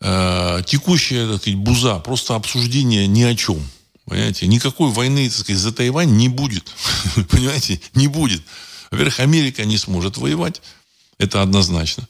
[0.01, 3.62] э, текущая, так сказать, буза, просто обсуждение ни о чем.
[4.05, 4.47] Понимаете?
[4.47, 6.74] Никакой войны, так сказать, за Тайвань не будет.
[7.30, 7.82] Понимаете?
[7.93, 8.41] Не будет.
[8.89, 10.60] Во-первых, Америка не сможет воевать.
[11.20, 12.07] Это однозначно.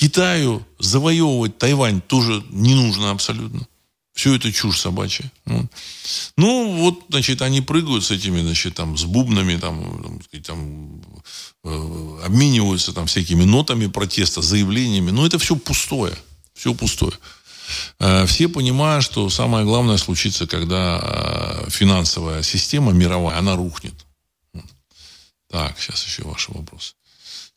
[0.00, 3.68] Китаю завоевывать Тайвань тоже не нужно абсолютно.
[4.14, 5.30] Все это чушь собачья.
[6.38, 11.02] Ну, вот, значит, они прыгают с этими, значит, там, с бубнами, там, там
[11.64, 15.10] э, обмениваются там всякими нотами протеста, заявлениями.
[15.10, 16.16] Но это все пустое.
[16.54, 17.12] Все пустое.
[17.98, 24.06] Э, все понимают, что самое главное случится, когда э, финансовая система мировая, она рухнет.
[25.50, 26.94] Так, сейчас еще ваши вопросы.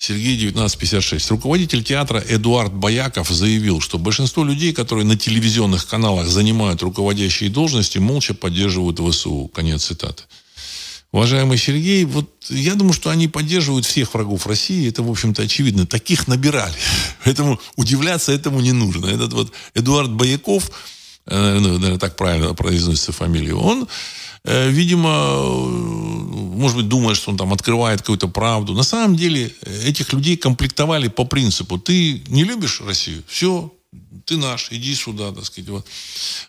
[0.03, 1.31] Сергей 1956.
[1.31, 7.99] Руководитель театра Эдуард Бояков заявил, что большинство людей, которые на телевизионных каналах занимают руководящие должности,
[7.99, 9.49] молча поддерживают ВСУ.
[9.53, 10.23] Конец цитаты.
[11.13, 14.89] Уважаемый Сергей, вот я думаю, что они поддерживают всех врагов России.
[14.89, 15.87] Это, в общем-то, очевидно.
[15.87, 16.75] Таких набирали.
[17.23, 19.05] Поэтому удивляться этому не нужно.
[19.05, 20.69] Этот вот Эдуард Бояков,
[21.27, 23.87] э, ну, наверное, так правильно произносится фамилия, он
[24.45, 26.13] видимо,
[26.63, 28.73] может быть, думает, что он там открывает какую-то правду.
[28.73, 33.71] На самом деле, э, этих людей комплектовали по принципу, ты не любишь Россию, все,
[34.25, 35.69] ты наш, иди сюда, так сказать.
[35.69, 35.85] Вот.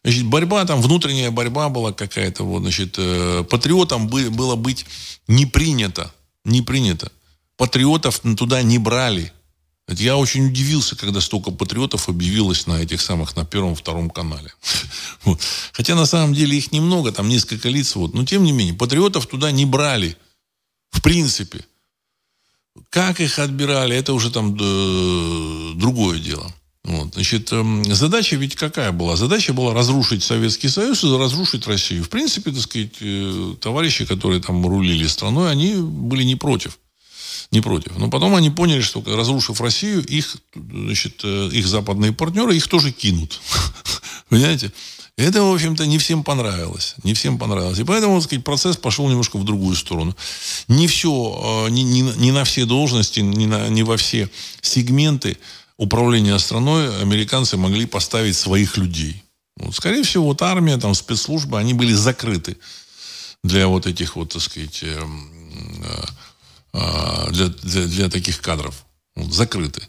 [0.04, 4.86] Значит, борьба там, внутренняя борьба была какая-то, вот, значит, э, патриотам было быть
[5.26, 6.12] не принято,
[6.44, 7.10] не принято.
[7.56, 9.32] Патриотов туда не брали.
[9.88, 14.52] Я очень удивился, когда столько патриотов объявилось на этих самых, на первом, втором канале.
[15.72, 18.14] Хотя на самом деле их немного, там несколько лиц, вот.
[18.14, 20.16] но тем не менее, патриотов туда не брали.
[20.90, 21.64] В принципе.
[22.88, 26.52] Как их отбирали, это уже там э, другое дело.
[26.84, 27.14] Вот.
[27.14, 29.16] Значит, э, задача ведь какая была?
[29.16, 32.04] Задача была разрушить Советский Союз и разрушить Россию.
[32.04, 36.78] В принципе, так сказать, э, товарищи, которые там рулили страной, они были не против
[37.50, 37.96] не против.
[37.98, 42.92] Но потом они поняли, что разрушив Россию, их, значит, э, их западные партнеры их тоже
[42.92, 43.40] кинут.
[44.28, 44.72] Понимаете?
[45.16, 46.96] Это, в общем-то, не всем понравилось.
[47.04, 47.78] Не всем понравилось.
[47.78, 50.16] И поэтому, так сказать, процесс пошел немножко в другую сторону.
[50.66, 54.28] Не все, э, не, не, не на все должности, не, на, не во все
[54.60, 55.36] сегменты
[55.76, 59.22] управления страной американцы могли поставить своих людей.
[59.56, 62.56] Вот, скорее всего, вот армия, там, спецслужбы, они были закрыты
[63.44, 65.30] для вот этих вот, так сказать, эм,
[65.84, 66.04] э,
[66.74, 68.84] для, для, для таких кадров.
[69.14, 69.88] Вот, закрыты.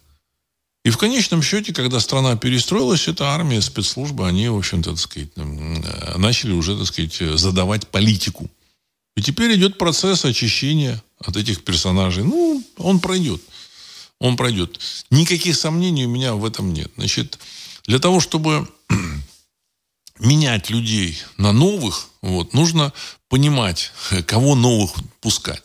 [0.86, 5.30] И в конечном счете, когда страна перестроилась, эта армия, спецслужбы, они, в общем-то, так сказать,
[5.36, 8.48] э, начали уже, так сказать, задавать политику.
[9.16, 12.24] И теперь идет процесс очищения от этих персонажей.
[12.24, 13.42] Ну, он пройдет.
[14.20, 14.80] Он пройдет.
[15.10, 16.92] Никаких сомнений у меня в этом нет.
[16.98, 17.40] Значит,
[17.88, 18.70] для того, чтобы
[20.20, 22.94] менять людей на новых, вот, нужно
[23.28, 23.92] понимать,
[24.28, 25.64] кого новых пускать.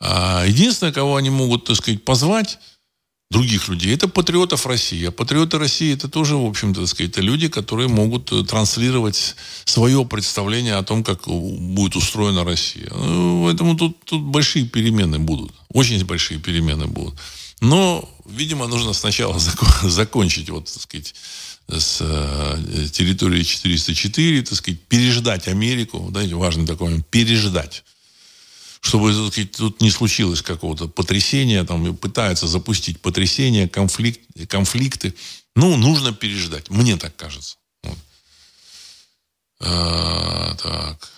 [0.00, 2.58] А единственное, кого они могут, так сказать, позвать,
[3.30, 5.06] других людей, это патриотов России.
[5.06, 9.36] А патриоты России это тоже, в общем-то, так сказать, это люди, которые могут э, транслировать
[9.64, 12.90] свое представление о том, как будет устроена Россия.
[12.90, 15.52] Ну, поэтому тут, тут большие перемены будут.
[15.72, 17.14] Очень большие перемены будут.
[17.60, 19.38] Но, видимо, нужно сначала
[19.82, 21.14] закончить, вот, так сказать,
[21.68, 27.84] с э, территории 404, так сказать, переждать Америку, да, важный такой момент, переждать
[28.80, 29.12] чтобы
[29.56, 35.14] тут не случилось какого-то потрясения, там пытаются запустить потрясения, конфликт, конфликты.
[35.54, 36.70] Ну, нужно переждать.
[36.70, 37.56] Мне так кажется.
[37.82, 37.98] Вот.
[39.60, 41.10] А, так.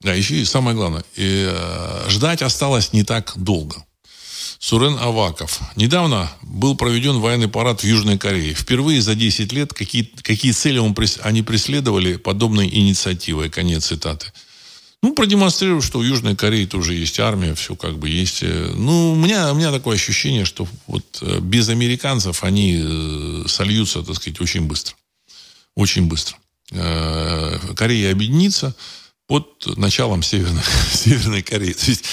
[0.00, 1.04] Да, еще и самое главное.
[1.16, 3.84] И, э, ждать осталось не так долго.
[4.58, 5.60] Сурен Аваков.
[5.76, 8.54] Недавно был проведен военный парад в Южной Корее.
[8.54, 13.50] Впервые за 10 лет какие, какие цели он, они преследовали подобной инициативой.
[13.50, 14.32] Конец цитаты.
[15.02, 18.42] Ну, продемонстрировать, что у Южной Кореи тоже есть армия, все как бы есть.
[18.42, 23.44] Э, ну, у меня, у меня такое ощущение, что вот э, без американцев они э,
[23.46, 24.96] сольются, так сказать, очень быстро.
[25.74, 26.36] Очень быстро.
[26.68, 28.74] Корея объединится
[29.28, 31.72] под началом Северной, Северной Кореи.
[31.72, 32.04] То есть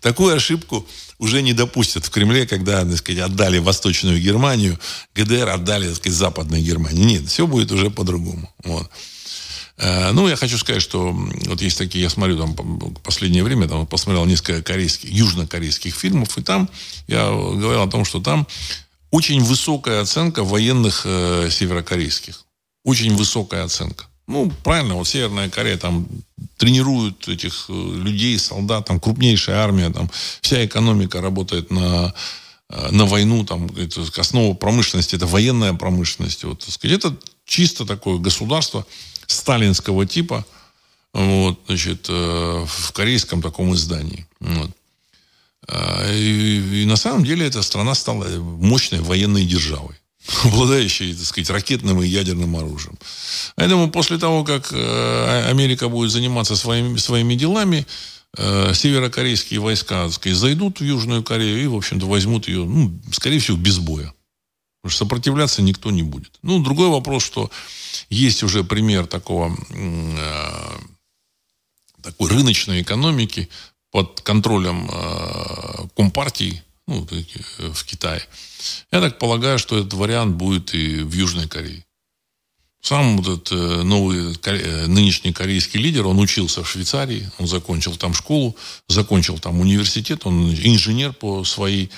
[0.00, 0.86] такую ошибку
[1.18, 4.78] уже не допустят в Кремле, когда, так сказать, отдали Восточную Германию,
[5.14, 7.04] ГДР отдали, так сказать, Западной Германии.
[7.04, 8.52] Нет, все будет уже по-другому.
[8.62, 8.90] Вот.
[9.78, 12.54] Э, ну, я хочу сказать, что вот есть такие, я смотрю там
[13.02, 16.68] последнее время, там посмотрел несколько корейских, южнокорейских фильмов, и там
[17.06, 18.46] я говорил о том, что там
[19.10, 22.44] очень высокая оценка военных э, северокорейских.
[22.84, 24.06] Очень высокая оценка.
[24.26, 26.08] Ну, правильно, вот Северная Корея там
[26.56, 30.10] тренируют этих э, людей, солдат, там крупнейшая армия, там
[30.40, 32.12] вся экономика работает на,
[32.68, 36.44] э, на войну, там это, основа промышленности, это военная промышленность.
[36.44, 38.84] Вот, так сказать, это чисто такое государство
[39.26, 40.44] сталинского типа,
[41.12, 44.26] вот, значит, э, в корейском таком издании.
[44.40, 44.70] Вот.
[45.68, 49.96] А, и, и на самом деле эта страна стала мощной военной державой
[50.44, 52.98] обладающей, так сказать, ракетным и ядерным оружием.
[53.56, 57.86] Поэтому после того, как э, Америка будет заниматься своими, своими делами,
[58.36, 62.92] э, северокорейские войска, так сказать, зайдут в Южную Корею и, в общем-то, возьмут ее, ну,
[63.12, 64.12] скорее всего, без боя.
[64.86, 66.38] Потому что сопротивляться никто не будет.
[66.42, 67.50] Ну, другой вопрос, что
[68.08, 70.78] есть уже пример такого, э,
[72.02, 73.48] такой рыночной экономики
[73.90, 74.88] под контролем
[75.96, 77.04] Компартии, ну,
[77.58, 78.22] в Китае.
[78.92, 81.84] Я так полагаю, что этот вариант будет и в Южной Корее.
[82.80, 87.96] Сам вот этот э, новый э, нынешний корейский лидер, он учился в Швейцарии, он закончил
[87.96, 88.54] там школу,
[88.86, 91.90] закончил там университет, он инженер по своей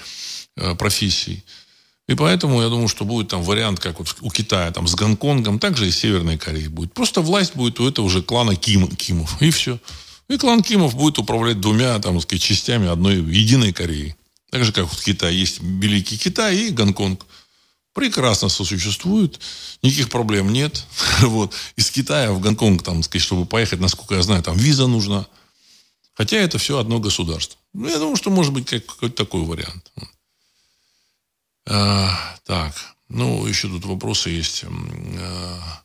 [0.57, 1.45] э, профессии.
[2.09, 5.59] И поэтому я думаю, что будет там вариант, как вот у Китая, там с Гонконгом,
[5.59, 6.95] также и Северной Кореи будет.
[6.95, 9.41] Просто власть будет у этого уже клана Ким, Кимов.
[9.43, 9.79] И все.
[10.29, 14.17] И клан Кимов будет управлять двумя, там, сказать, частями одной единой Кореи.
[14.51, 17.27] Так же, как в Китае есть Великий Китай и Гонконг.
[17.93, 19.39] Прекрасно сосуществуют,
[19.83, 20.87] никаких проблем нет.
[21.21, 21.53] Вот.
[21.77, 25.27] Из Китая в Гонконг, там, сказать, чтобы поехать, насколько я знаю, там виза нужна.
[26.15, 27.59] Хотя это все одно государство.
[27.75, 29.93] Ну, я думаю, что может быть какой-то такой вариант.
[29.97, 30.03] А,
[31.69, 32.75] так,
[33.09, 34.65] ну, еще тут вопросы есть.
[34.65, 35.83] А,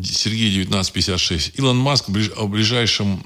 [0.00, 1.58] Сергей 1956.
[1.58, 3.20] Илон Маск о ближайшем,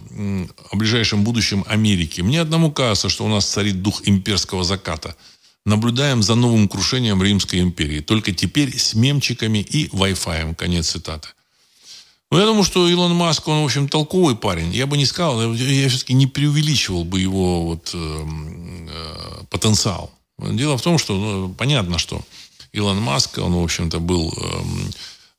[0.70, 2.23] о ближайшем будущем Америки.
[2.23, 5.14] Мне одному кажется, что у нас царит дух имперского заката.
[5.64, 8.01] Наблюдаем за новым крушением Римской империи.
[8.01, 10.55] Только теперь с мемчиками и Wi-Fi.
[10.55, 11.29] Конец цитаты.
[12.31, 14.73] Ну, я думаю, что Илон Маск, он, в общем, толковый парень.
[14.73, 18.25] Я бы не сказал, я все-таки не преувеличивал бы его вот, э,
[18.89, 20.11] э, потенциал.
[20.51, 22.20] Дело в том, что ну, понятно, что
[22.72, 24.32] Илон Маск, он, в общем-то, был...
[24.36, 24.62] Э,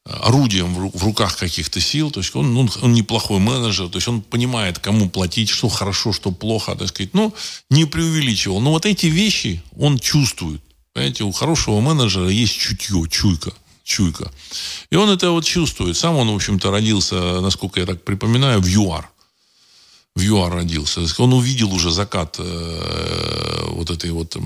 [0.05, 4.21] орудием в руках каких-то сил, то есть он, ну, он неплохой менеджер, то есть он
[4.21, 7.33] понимает, кому платить, что хорошо, что плохо, так сказать, ну,
[7.69, 8.59] не преувеличивал.
[8.59, 10.61] Но вот эти вещи он чувствует.
[10.93, 14.31] Понимаете, у хорошего менеджера есть чутье, чуйка, чуйка.
[14.91, 15.97] И он это вот чувствует.
[15.97, 19.09] Сам он, в общем-то, родился, насколько я так припоминаю, в ЮАР.
[20.15, 21.01] В ЮАР родился.
[21.17, 24.39] Он увидел уже закат э, вот этой вот э,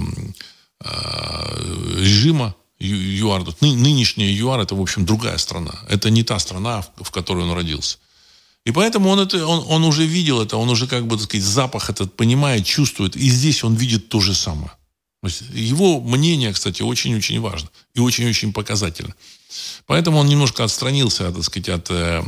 [1.99, 3.43] режима, ЮАР.
[3.61, 5.73] Нынешняя ЮАР это, в общем, другая страна.
[5.89, 7.97] Это не та страна, в которой он родился.
[8.65, 11.45] И поэтому он, это, он, он уже видел это, он уже, как бы, так сказать,
[11.45, 13.15] запах этот понимает, чувствует.
[13.15, 14.71] И здесь он видит то же самое.
[15.53, 17.69] Его мнение, кстати, очень-очень важно.
[17.95, 19.15] И очень-очень показательно.
[19.85, 22.23] Поэтому он немножко отстранился, так сказать, от э,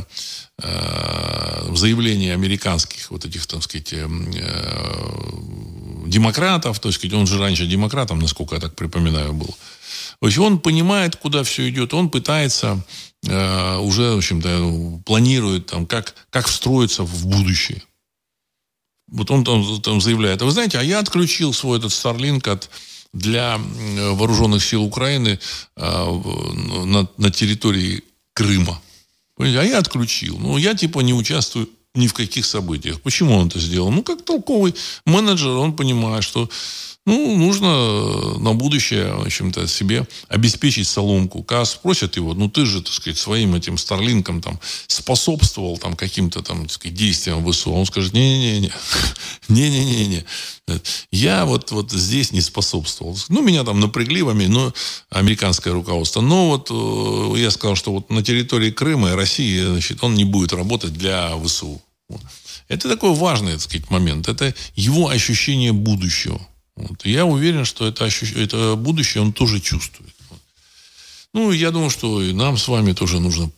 [0.62, 4.08] э, заявлений американских вот этих, так сказать, э,
[6.06, 6.80] демократов.
[6.80, 9.54] То есть, он же раньше демократом, насколько я так припоминаю, был.
[10.20, 12.84] То есть он понимает, куда все идет, он пытается
[13.26, 17.82] э, уже, в общем-то, планирует, там, как, как встроиться в будущее.
[19.08, 22.70] Вот он там, там заявляет, а вы знаете, а я отключил свой этот Starlink от,
[23.12, 25.38] для вооруженных сил Украины
[25.76, 26.20] э,
[26.84, 28.02] на, на территории
[28.32, 28.80] Крыма.
[29.38, 30.38] А я отключил.
[30.38, 33.00] Ну, я типа не участвую ни в каких событиях.
[33.00, 33.90] Почему он это сделал?
[33.90, 34.74] Ну, как толковый
[35.06, 36.48] менеджер, он понимает, что
[37.10, 41.42] ну, нужно э, на будущее, в общем-то, себе обеспечить соломку.
[41.42, 46.40] Когда спросят его, ну, ты же, так сказать, своим этим Старлинком там способствовал там каким-то
[46.40, 47.72] там, так сказать, действиям ВСУ.
[47.72, 48.70] Он скажет, не-не-не,
[49.48, 50.24] не-не-не-не.
[51.10, 53.18] Я вот, вот здесь не способствовал.
[53.28, 54.72] Ну, меня там напрягли, но
[55.10, 56.20] американское руководство.
[56.20, 60.24] Но вот э, я сказал, что вот на территории Крыма и России, значит, он не
[60.24, 61.82] будет работать для ВСУ.
[62.68, 64.28] Это такой важный, так сказать, момент.
[64.28, 66.40] Это его ощущение будущего.
[66.88, 67.04] Вот.
[67.04, 68.32] я уверен, что это, ощущ...
[68.34, 70.14] это будущее он тоже чувствует.
[71.32, 73.48] Ну, я думаю, что и нам с вами тоже нужно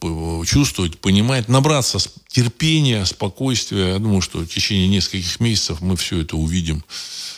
[0.45, 1.99] чувствовать, понимать, набраться
[2.29, 3.95] терпения, спокойствия.
[3.95, 6.85] Я думаю, что в течение нескольких месяцев мы все это увидим.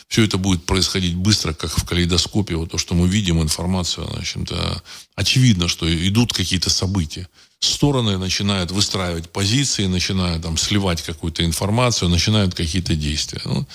[0.09, 2.55] Все это будет происходить быстро, как в калейдоскопе.
[2.55, 4.83] Вот то, что мы видим, информацию, в общем-то,
[5.15, 7.29] очевидно, что идут какие-то события.
[7.59, 13.41] Стороны начинают выстраивать позиции, начинают там сливать какую-то информацию, начинают какие-то действия.
[13.45, 13.65] Ну,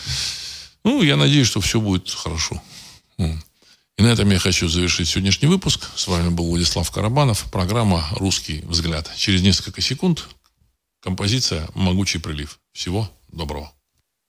[0.84, 2.62] ну, я надеюсь, что все будет хорошо.
[3.18, 5.90] И на этом я хочу завершить сегодняшний выпуск.
[5.94, 7.50] С вами был Владислав Карабанов.
[7.50, 9.10] Программа «Русский взгляд».
[9.16, 10.26] Через несколько секунд
[11.00, 12.58] композиция «Могучий прилив».
[12.72, 13.72] Всего доброго.